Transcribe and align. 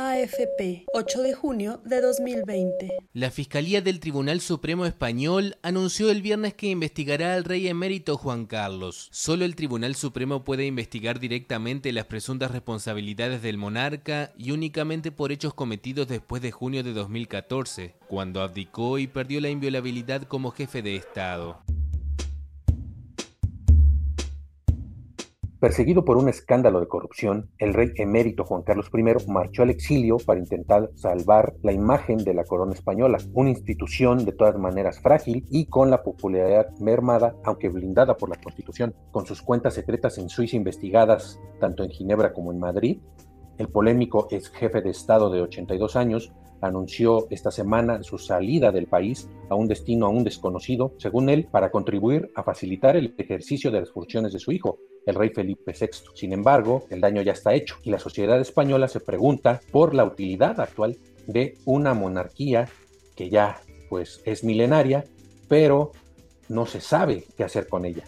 AFP, 0.00 0.84
8 0.94 1.22
de 1.22 1.34
junio 1.34 1.80
de 1.84 2.00
2020. 2.00 2.98
La 3.14 3.32
Fiscalía 3.32 3.82
del 3.82 3.98
Tribunal 3.98 4.40
Supremo 4.40 4.86
Español 4.86 5.56
anunció 5.60 6.08
el 6.10 6.22
viernes 6.22 6.54
que 6.54 6.68
investigará 6.68 7.34
al 7.34 7.42
rey 7.42 7.66
emérito 7.66 8.16
Juan 8.16 8.46
Carlos. 8.46 9.08
Solo 9.10 9.44
el 9.44 9.56
Tribunal 9.56 9.96
Supremo 9.96 10.44
puede 10.44 10.66
investigar 10.66 11.18
directamente 11.18 11.90
las 11.90 12.04
presuntas 12.04 12.52
responsabilidades 12.52 13.42
del 13.42 13.58
monarca 13.58 14.32
y 14.38 14.52
únicamente 14.52 15.10
por 15.10 15.32
hechos 15.32 15.52
cometidos 15.52 16.06
después 16.06 16.42
de 16.42 16.52
junio 16.52 16.84
de 16.84 16.92
2014, 16.92 17.96
cuando 18.06 18.42
abdicó 18.42 19.00
y 19.00 19.08
perdió 19.08 19.40
la 19.40 19.50
inviolabilidad 19.50 20.22
como 20.22 20.52
jefe 20.52 20.80
de 20.80 20.94
Estado. 20.94 21.60
Perseguido 25.60 26.04
por 26.04 26.18
un 26.18 26.28
escándalo 26.28 26.78
de 26.78 26.86
corrupción, 26.86 27.50
el 27.58 27.74
rey 27.74 27.90
emérito 27.96 28.44
Juan 28.44 28.62
Carlos 28.62 28.90
I 28.94 29.28
marchó 29.28 29.64
al 29.64 29.70
exilio 29.70 30.18
para 30.18 30.38
intentar 30.38 30.88
salvar 30.94 31.56
la 31.64 31.72
imagen 31.72 32.18
de 32.18 32.32
la 32.32 32.44
corona 32.44 32.74
española, 32.74 33.18
una 33.34 33.50
institución 33.50 34.24
de 34.24 34.30
todas 34.30 34.56
maneras 34.56 35.00
frágil 35.00 35.44
y 35.50 35.66
con 35.66 35.90
la 35.90 36.04
popularidad 36.04 36.70
mermada, 36.78 37.34
aunque 37.42 37.70
blindada 37.70 38.16
por 38.16 38.28
la 38.28 38.40
Constitución. 38.40 38.94
Con 39.10 39.26
sus 39.26 39.42
cuentas 39.42 39.74
secretas 39.74 40.16
en 40.18 40.28
Suiza 40.28 40.54
investigadas 40.54 41.40
tanto 41.58 41.82
en 41.82 41.90
Ginebra 41.90 42.32
como 42.32 42.52
en 42.52 42.60
Madrid, 42.60 43.00
el 43.58 43.68
polémico 43.68 44.28
ex 44.30 44.50
jefe 44.50 44.80
de 44.80 44.90
Estado 44.90 45.28
de 45.28 45.42
82 45.42 45.96
años 45.96 46.32
anunció 46.60 47.26
esta 47.30 47.50
semana 47.50 48.04
su 48.04 48.18
salida 48.18 48.70
del 48.70 48.86
país 48.86 49.28
a 49.48 49.56
un 49.56 49.66
destino 49.66 50.06
aún 50.06 50.22
desconocido, 50.22 50.94
según 50.98 51.28
él, 51.28 51.48
para 51.50 51.72
contribuir 51.72 52.30
a 52.36 52.44
facilitar 52.44 52.96
el 52.96 53.14
ejercicio 53.18 53.72
de 53.72 53.80
las 53.80 53.90
funciones 53.90 54.32
de 54.32 54.38
su 54.38 54.52
hijo, 54.52 54.78
el 55.08 55.14
rey 55.14 55.30
Felipe 55.30 55.72
VI. 55.72 55.88
Sin 56.14 56.32
embargo, 56.34 56.86
el 56.90 57.00
daño 57.00 57.22
ya 57.22 57.32
está 57.32 57.54
hecho 57.54 57.78
y 57.82 57.90
la 57.90 57.98
sociedad 57.98 58.38
española 58.38 58.88
se 58.88 59.00
pregunta 59.00 59.60
por 59.72 59.94
la 59.94 60.04
utilidad 60.04 60.60
actual 60.60 60.98
de 61.26 61.56
una 61.64 61.94
monarquía 61.94 62.68
que 63.16 63.30
ya 63.30 63.60
pues 63.88 64.20
es 64.26 64.44
milenaria, 64.44 65.06
pero 65.48 65.92
no 66.48 66.66
se 66.66 66.82
sabe 66.82 67.24
qué 67.36 67.44
hacer 67.44 67.68
con 67.68 67.86
ella. 67.86 68.04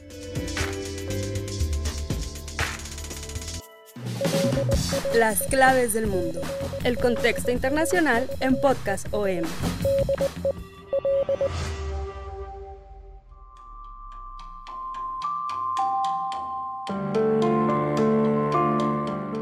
Las 5.15 5.43
claves 5.45 5.95
del 5.95 6.07
mundo. 6.07 6.41
El 6.85 6.99
contexto 6.99 7.51
internacional 7.51 8.29
en 8.41 8.61
Podcast 8.61 9.07
OM. 9.11 9.45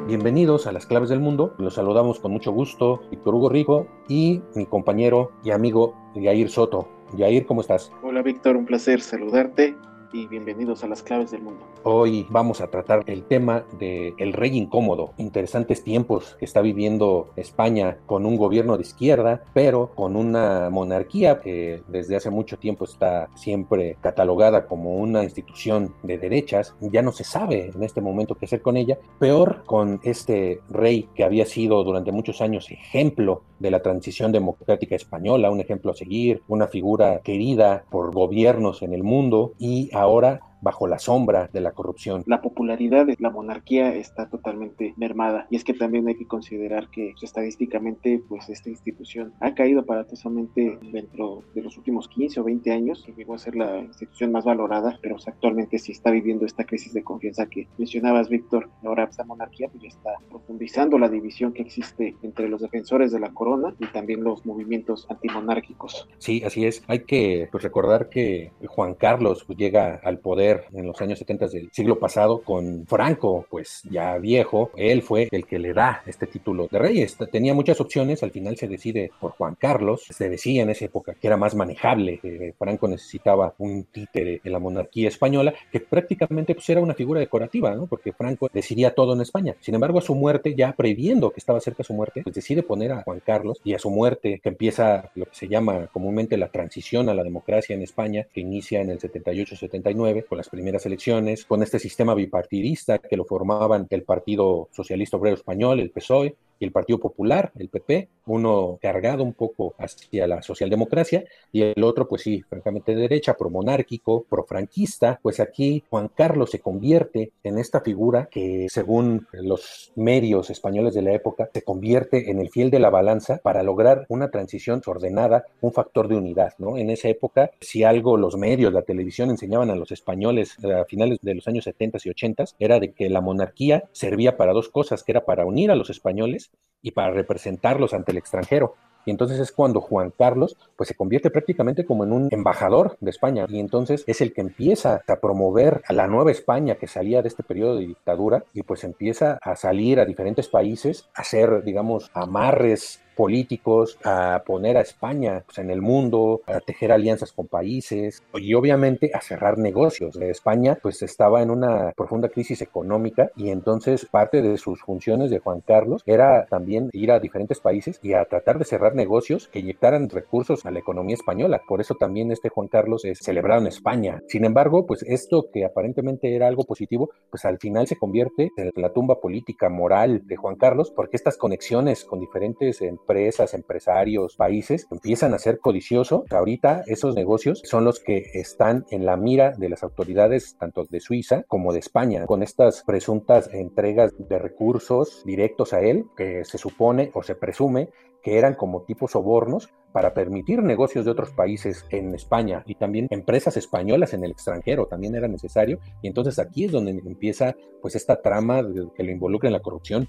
Bienvenidos 0.09 0.67
a 0.67 0.73
las 0.73 0.87
claves 0.87 1.11
del 1.11 1.21
mundo. 1.21 1.55
Los 1.59 1.75
saludamos 1.75 2.19
con 2.19 2.33
mucho 2.33 2.51
gusto, 2.51 3.03
Víctor 3.11 3.35
Hugo 3.35 3.51
Rico 3.51 3.87
y 4.09 4.41
mi 4.55 4.65
compañero 4.65 5.33
y 5.45 5.51
amigo 5.51 5.95
Yair 6.15 6.49
Soto. 6.49 6.89
Yair, 7.15 7.45
¿cómo 7.45 7.61
estás? 7.61 7.93
Hola 8.03 8.23
Víctor, 8.23 8.57
un 8.57 8.65
placer 8.65 9.03
saludarte 9.03 9.77
y 10.13 10.27
bienvenidos 10.27 10.85
a 10.85 10.89
las 10.89 11.03
claves 11.03 11.31
del 11.31 11.43
mundo. 11.43 11.67
Hoy 11.83 12.27
vamos 12.31 12.61
a 12.61 12.69
tratar 12.69 13.05
el 13.07 13.25
tema 13.25 13.65
de 13.79 14.15
el 14.19 14.33
rey 14.33 14.57
incómodo, 14.57 15.13
interesantes 15.19 15.85
tiempos 15.85 16.37
que 16.39 16.45
está 16.45 16.61
viviendo 16.61 17.31
España 17.37 17.99
con 18.07 18.27
un 18.27 18.37
gobierno 18.37 18.77
de 18.77 18.83
izquierda, 18.83 19.43
pero 19.53 19.91
con 19.95 20.17
una 20.17 20.71
monarquía 20.71 21.41
que 21.41 21.83
desde 21.89 22.17
hace 22.17 22.31
mucho 22.31 22.59
tiempo 22.59 22.85
está 22.85 23.29
siempre 23.35 23.97
catalogada 24.01 24.67
como 24.67 24.97
una 24.97 25.25
institución 25.25 25.95
de 26.03 26.19
derechas. 26.19 26.75
Ya 26.81 27.03
no 27.03 27.13
se 27.13 27.25
sabe 27.25 27.71
en 27.75 27.83
este 27.83 28.01
momento 28.01 28.35
qué 28.35 28.47
hacer 28.47 28.63
con 28.63 28.77
ella. 28.77 28.99
Peor 29.19 29.63
con 29.67 30.01
este 30.03 30.61
rey 30.69 31.09
que 31.15 31.25
había 31.25 31.47
sido 31.47 31.85
durante 31.85 32.13
muchos 32.13 32.41
años 32.41 32.71
ejemplo 32.71 33.43
de 33.59 33.71
la 33.71 33.83
transición 33.83 34.33
democrática 34.33 34.95
española, 34.95 35.51
un 35.51 35.61
ejemplo 35.61 35.91
a 35.91 35.97
seguir, 35.97 36.43
una 36.49 36.69
figura 36.69 37.21
querida 37.23 37.85
por 37.91 38.13
gobiernos 38.15 38.83
en 38.83 38.93
el 38.93 39.03
mundo 39.03 39.53
y 39.59 39.91
ahora 40.01 40.41
bajo 40.61 40.87
la 40.87 40.99
sombra 40.99 41.49
de 41.53 41.61
la 41.61 41.73
corrupción. 41.73 42.23
La 42.27 42.41
popularidad 42.43 43.07
de 43.07 43.17
la 43.19 43.31
monarquía 43.31 43.95
está 43.95 44.29
totalmente 44.29 44.95
mermada 44.97 45.47
y 45.51 45.57
es 45.57 45.65
que 45.65 45.75
también 45.75 46.09
hay 46.09 46.17
que 46.17 46.27
considerar 46.27 46.89
que 46.91 47.11
pues, 47.13 47.25
estadísticamente 47.25 48.23
pues 48.29 48.49
esta 48.49 48.71
institución 48.71 49.33
ha 49.41 49.55
caído 49.55 49.81
aparatosamente 49.81 50.79
dentro 50.93 51.43
de 51.55 51.63
los 51.63 51.77
últimos 51.77 52.09
15 52.09 52.41
o 52.41 52.45
20 52.45 52.73
años, 52.73 53.03
que 53.05 53.13
llegó 53.13 53.35
a 53.35 53.39
ser 53.39 53.57
la 53.57 53.79
institución 53.79 54.33
más 54.33 54.45
valorada, 54.45 54.99
pero 55.03 55.17
actualmente 55.27 55.79
sí 55.79 55.93
está 55.93 56.11
viviendo 56.11 56.47
esta 56.47 56.65
crisis 56.65 56.93
de 56.95 57.03
confianza 57.03 57.47
que 57.47 57.69
mencionabas 57.77 58.29
Víctor. 58.29 58.71
Ahora 58.85 59.05
esta 59.05 59.25
monarquía 59.25 59.69
pues 59.69 59.83
ya 59.83 59.89
está 59.89 60.11
profundizando 60.29 60.99
la 60.99 61.09
división 61.09 61.53
que 61.53 61.63
existe 61.63 62.17
entre 62.23 62.49
los 62.49 62.63
defensores 62.63 63.13
de 63.13 63.21
la 63.21 63.33
corona 63.33 63.75
y 63.79 63.87
también 63.87 64.25
los 64.25 64.45
movimientos 64.47 65.07
antimonárquicos. 65.11 66.09
Sí, 66.19 66.43
así 66.45 66.65
es. 66.65 66.83
Hay 66.87 67.01
que 67.01 67.49
pues, 67.51 67.63
recordar 67.63 68.09
que 68.09 68.53
Juan 68.67 68.95
Carlos 68.95 69.45
pues, 69.45 69.59
llega 69.59 70.01
al 70.03 70.19
poder 70.19 70.48
en 70.73 70.87
los 70.87 71.01
años 71.01 71.19
70 71.19 71.49
del 71.49 71.71
siglo 71.73 71.99
pasado 71.99 72.43
con 72.43 72.87
Franco, 72.87 73.47
pues 73.51 73.83
ya 73.91 74.17
viejo, 74.19 74.71
él 74.77 75.03
fue 75.03 75.29
el 75.31 75.47
que 75.47 75.59
le 75.59 75.73
da 75.73 76.03
este 76.07 76.27
título 76.27 76.69
de 76.71 76.79
rey. 76.79 77.07
Tenía 77.31 77.55
muchas 77.55 77.81
opciones, 77.81 78.23
al 78.23 78.31
final 78.31 78.57
se 78.57 78.69
decide 78.69 79.11
por 79.21 79.33
Juan 79.33 79.57
Carlos, 79.59 80.05
se 80.09 80.29
decía 80.29 80.63
en 80.63 80.71
esa 80.71 80.87
época 80.87 81.15
que 81.15 81.27
era 81.27 81.37
más 81.37 81.55
manejable, 81.55 82.19
que 82.19 82.55
Franco 82.59 82.89
necesitaba 82.89 83.55
un 83.59 83.85
títere 83.85 84.41
en 84.43 84.53
la 84.53 84.59
monarquía 84.59 85.09
española, 85.09 85.55
que 85.71 85.81
prácticamente 85.81 86.55
pues, 86.55 86.69
era 86.71 86.81
una 86.81 86.95
figura 86.95 87.21
decorativa, 87.21 87.75
¿no? 87.75 87.87
porque 87.87 88.13
Franco 88.13 88.49
decidía 88.53 88.95
todo 88.95 89.15
en 89.15 89.21
España. 89.21 89.55
Sin 89.61 89.75
embargo, 89.75 89.99
a 89.99 90.03
su 90.03 90.15
muerte, 90.15 90.55
ya 90.55 90.73
previendo 90.73 91.31
que 91.31 91.41
estaba 91.41 91.61
cerca 91.61 91.85
su 91.85 91.95
muerte, 91.95 92.23
pues 92.23 92.35
decide 92.35 92.63
poner 92.63 92.93
a 92.93 93.03
Juan 93.03 93.21
Carlos 93.25 93.61
y 93.65 93.75
a 93.75 93.79
su 93.79 93.91
muerte, 93.91 94.41
que 94.43 94.49
empieza 94.49 95.11
lo 95.15 95.27
que 95.27 95.35
se 95.35 95.49
llama 95.49 95.89
comúnmente 95.93 96.37
la 96.37 96.49
transición 96.49 97.09
a 97.09 97.15
la 97.15 97.25
democracia 97.25 97.75
en 97.75 97.83
España, 97.83 98.27
que 98.33 98.41
inicia 98.41 98.81
en 98.81 98.91
el 98.91 98.99
78-79 98.99 100.27
con 100.27 100.38
las 100.39 100.49
primeras 100.49 100.87
elecciones, 100.87 101.45
con 101.45 101.63
este 101.63 101.79
sistema 101.79 102.15
bipartidista 102.15 102.99
que 102.99 103.17
lo 103.17 103.27
formaban 103.27 103.87
el 103.91 104.05
Partido 104.05 104.69
Socialista 104.73 105.19
Obrero 105.19 105.37
Español, 105.37 105.81
el 105.81 105.91
PSOE, 105.91 106.37
y 106.59 106.65
el 106.65 106.73
Partido 106.73 106.99
Popular, 106.99 107.53
el 107.57 107.69
PP, 107.69 108.09
uno 108.27 108.79
cargado 108.81 109.23
un 109.25 109.33
poco 109.33 109.75
hacia 109.79 110.27
la 110.27 110.43
socialdemocracia 110.43 111.25
y 111.53 111.63
el 111.63 111.83
otro, 111.83 112.07
pues 112.07 112.23
sí, 112.23 112.43
francamente 112.43 112.95
de 112.95 113.03
derecha, 113.03 113.37
promonárquico, 113.37 114.25
profranquista, 114.29 115.19
pues 115.23 115.41
aquí 115.41 115.83
Juan 115.89 116.11
Carlos 116.15 116.51
se 116.51 116.61
convierte 116.61 117.33
en 117.43 117.59
esta 117.59 117.81
figura 117.81 118.29
que 118.31 118.67
según 118.71 119.27
los 119.33 119.93
medios 119.97 120.51
españoles 120.51 120.95
de 120.95 121.03
la 121.03 121.13
época 121.13 121.49
se 121.53 121.63
convierte 121.63 122.31
en 122.31 122.41
el 122.41 122.51
fiel 122.51 122.71
de 122.71 122.81
la 122.81 122.91
balanza 122.91 123.39
para 123.43 123.63
lograr 123.63 124.05
una 124.09 124.31
transición 124.31 124.83
ordenada, 124.87 125.45
un 125.61 125.73
factor 125.73 126.09
de 126.09 126.17
unidad, 126.17 126.55
¿no? 126.59 126.77
En 126.77 126.91
esa 126.91 127.09
época, 127.09 127.51
si 127.61 127.85
algo 127.85 128.17
los 128.17 128.37
medios, 128.37 128.73
la 128.73 128.83
televisión 128.83 129.31
enseñaban 129.31 129.71
a 129.71 129.77
los 129.77 129.91
españoles 129.91 130.57
a 130.65 130.85
finales 130.85 131.19
de 131.23 131.35
los 131.35 131.49
años 131.49 131.65
70 131.65 131.99
y 132.05 132.11
80 132.11 132.45
era 132.59 132.79
de 132.79 132.93
que 132.93 133.09
la 133.09 133.21
monarquía 133.21 133.85
servía 133.93 134.37
para 134.37 134.53
dos 134.53 134.69
cosas, 134.69 135.03
que 135.03 135.13
era 135.13 135.25
para 135.25 135.47
unir 135.47 135.71
a 135.71 135.75
los 135.75 135.91
españoles 135.91 136.48
y 136.83 136.93
para 136.93 137.13
representarlos 137.13 137.95
ante 137.95 138.13
el 138.13 138.19
extranjero. 138.19 138.75
Y 139.05 139.11
entonces 139.11 139.39
es 139.39 139.53
cuando 139.53 139.81
Juan 139.81 140.13
Carlos 140.17 140.57
pues 140.77 140.89
se 140.89 140.95
convierte 140.95 141.31
prácticamente 141.31 141.87
como 141.87 142.05
en 142.05 142.13
un 142.13 142.29
embajador 142.31 142.99
de 143.01 143.11
España 143.11 143.47
y 143.49 143.59
entonces 143.59 144.05
es 144.07 144.21
el 144.21 144.35
que 144.35 144.43
empieza 144.43 145.03
a 145.07 145.17
promover 145.17 145.83
a 145.89 145.95
la 145.95 146.07
nueva 146.07 146.31
España 146.31 146.75
que 146.75 146.89
salía 146.89 147.23
de 147.23 147.29
este 147.29 147.43
periodo 147.43 147.77
de 147.77 147.87
dictadura 147.87 148.45
y 148.53 148.65
pues 148.65 148.85
empieza 148.85 149.39
a 149.41 149.57
salir 149.57 149.99
a 149.99 150.05
diferentes 150.05 150.49
países 150.49 151.09
a 151.15 151.23
hacer 151.23 151.63
digamos 151.65 152.11
amarres 152.13 153.01
políticos, 153.19 153.99
a 154.05 154.45
poner 154.47 154.77
a 154.77 154.83
España 154.83 155.43
pues, 155.45 155.59
en 155.59 155.71
el 155.71 155.83
mundo, 155.83 156.43
a 156.47 156.61
tejer 156.61 156.93
alianzas 156.93 157.33
con 157.33 157.49
países 157.49 158.23
y 158.35 158.55
obviamente 158.55 159.11
a 159.13 159.21
cerrar 159.21 159.59
negocios. 159.59 160.15
España 160.17 160.79
pues 160.81 161.03
estaba 161.03 161.43
en 161.43 161.51
una 161.51 161.93
profunda 161.97 162.29
crisis 162.29 162.63
económica 162.63 163.33
y 163.35 163.51
entonces 163.51 164.07
parte 164.07 164.41
de 164.41 164.57
sus 164.57 164.83
funciones 164.83 165.31
de 165.31 165.41
Juan 165.41 165.63
Carlos 165.67 166.03
era 166.07 166.47
también 166.47 166.91
ir 166.93 167.11
a 167.11 167.19
diferentes 167.19 167.59
países 167.59 167.99
y 168.05 168.13
a 168.13 168.25
tratar 168.25 168.57
de 168.61 168.65
cerrar 168.65 168.95
negocios 168.95 169.49
que 169.49 169.59
inyectaran 169.59 170.09
recursos 170.09 170.65
a 170.65 170.71
la 170.71 170.79
economía 170.79 171.17
española. 171.17 171.61
Por 171.67 171.81
eso 171.81 171.97
también 171.97 172.31
este 172.31 172.51
Juan 172.51 172.69
Carlos 172.69 173.05
es 173.05 173.19
celebrado 173.19 173.63
en 173.63 173.67
España. 173.67 174.23
Sin 174.29 174.45
embargo, 174.45 174.87
pues 174.87 175.03
esto 175.03 175.47
que 175.53 175.65
aparentemente 175.65 176.37
era 176.37 176.47
algo 176.47 176.63
positivo, 176.63 177.11
pues 177.31 177.45
al 177.45 177.59
final 177.59 177.89
se 177.89 177.97
convierte 177.97 178.53
en 178.57 178.71
la 178.77 178.93
tumba 178.93 179.21
política 179.21 179.69
moral 179.69 180.23
de 180.25 180.37
Juan 180.37 180.55
Carlos, 180.55 180.93
porque 180.95 181.17
estas 181.17 181.37
conexiones 181.37 182.05
con 182.05 182.21
diferentes 182.21 182.81
empresas, 183.09 183.55
empresarios, 183.55 184.37
países, 184.37 184.87
empiezan 184.91 185.33
a 185.33 185.39
ser 185.39 185.61
codicioso. 185.61 186.25
Ahorita 186.31 186.83
esos 186.87 187.15
negocios 187.15 187.63
son 187.65 187.85
los 187.85 188.01
que 188.01 188.31
están 188.35 188.85
en 188.91 189.07
la 189.07 189.17
mira 189.17 189.53
de 189.57 189.71
las 189.71 189.83
autoridades 189.83 190.57
tanto 190.59 190.85
de 190.85 191.01
Suiza 191.01 191.45
como 191.49 191.73
de 191.73 191.79
España, 191.79 192.27
con 192.27 192.43
estas 192.43 192.83
presuntas 192.85 193.49
entregas 193.55 194.13
de 194.19 194.39
recursos 194.39 195.23
directos 195.25 195.73
a 195.73 195.81
él, 195.81 196.05
que 196.19 196.45
se 196.45 196.59
supone 196.59 197.11
o 197.15 197.23
se 197.23 197.35
presume 197.35 197.89
que 198.23 198.37
eran 198.37 198.55
como 198.55 198.83
tipo 198.83 199.09
sobornos 199.09 199.71
para 199.93 200.13
permitir 200.13 200.63
negocios 200.63 201.07
de 201.07 201.13
otros 201.13 201.31
países 201.31 201.87
en 201.89 202.15
España 202.15 202.63
y 202.67 202.75
también 202.75 203.07
empresas 203.11 203.57
españolas 203.57 204.13
en 204.13 204.23
el 204.23 204.33
extranjero 204.33 204.87
también 204.87 205.15
era 205.15 205.29
necesario 205.29 205.79
y 206.03 206.09
entonces 206.09 206.39
aquí 206.39 206.65
es 206.65 206.73
donde 206.73 206.91
empieza 206.91 207.55
pues 207.81 207.95
esta 207.95 208.21
trama 208.21 208.63
que 208.95 209.03
lo 209.03 209.11
involucra 209.11 209.49
en 209.49 209.55
la 209.55 209.63
corrupción. 209.63 210.09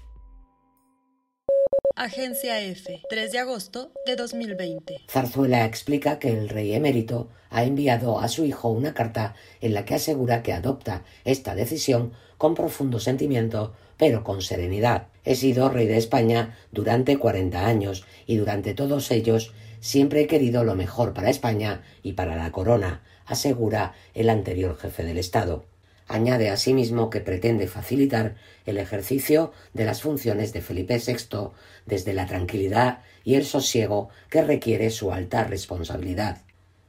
Agencia 2.02 2.58
F, 2.62 3.02
3 3.10 3.30
de 3.30 3.38
agosto 3.40 3.92
de 4.06 4.16
2020. 4.16 5.02
Zarzuela 5.06 5.66
explica 5.66 6.18
que 6.18 6.30
el 6.30 6.48
rey 6.48 6.72
emérito 6.72 7.28
ha 7.50 7.64
enviado 7.64 8.20
a 8.20 8.28
su 8.28 8.46
hijo 8.46 8.70
una 8.70 8.94
carta 8.94 9.34
en 9.60 9.74
la 9.74 9.84
que 9.84 9.96
asegura 9.96 10.42
que 10.42 10.54
adopta 10.54 11.04
esta 11.26 11.54
decisión 11.54 12.14
con 12.38 12.54
profundo 12.54 13.00
sentimiento, 13.00 13.74
pero 13.98 14.24
con 14.24 14.40
serenidad. 14.40 15.08
He 15.26 15.34
sido 15.34 15.68
rey 15.68 15.86
de 15.86 15.98
España 15.98 16.56
durante 16.72 17.18
40 17.18 17.66
años 17.66 18.06
y 18.24 18.36
durante 18.36 18.72
todos 18.72 19.10
ellos 19.10 19.52
siempre 19.80 20.22
he 20.22 20.26
querido 20.26 20.64
lo 20.64 20.76
mejor 20.76 21.12
para 21.12 21.28
España 21.28 21.82
y 22.02 22.14
para 22.14 22.34
la 22.34 22.50
corona, 22.50 23.02
asegura 23.26 23.92
el 24.14 24.30
anterior 24.30 24.78
jefe 24.78 25.04
del 25.04 25.18
Estado. 25.18 25.66
Añade 26.10 26.50
asimismo 26.50 27.08
que 27.08 27.20
pretende 27.20 27.68
facilitar 27.68 28.34
el 28.66 28.78
ejercicio 28.78 29.52
de 29.74 29.84
las 29.84 30.02
funciones 30.02 30.52
de 30.52 30.60
Felipe 30.60 30.98
VI 30.98 31.52
desde 31.86 32.14
la 32.14 32.26
tranquilidad 32.26 32.98
y 33.22 33.36
el 33.36 33.44
sosiego 33.44 34.08
que 34.28 34.42
requiere 34.42 34.90
su 34.90 35.12
alta 35.12 35.44
responsabilidad. 35.44 36.38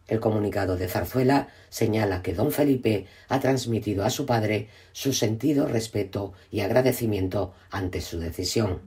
El 0.07 0.19
comunicado 0.19 0.75
de 0.75 0.87
Zarzuela 0.87 1.49
señala 1.69 2.23
que 2.23 2.33
don 2.33 2.51
Felipe 2.51 3.05
ha 3.29 3.39
transmitido 3.39 4.05
a 4.05 4.09
su 4.09 4.25
padre 4.25 4.69
su 4.91 5.13
sentido 5.13 5.67
respeto 5.67 6.33
y 6.49 6.61
agradecimiento 6.61 7.53
ante 7.69 8.01
su 8.01 8.17
decisión. 8.17 8.81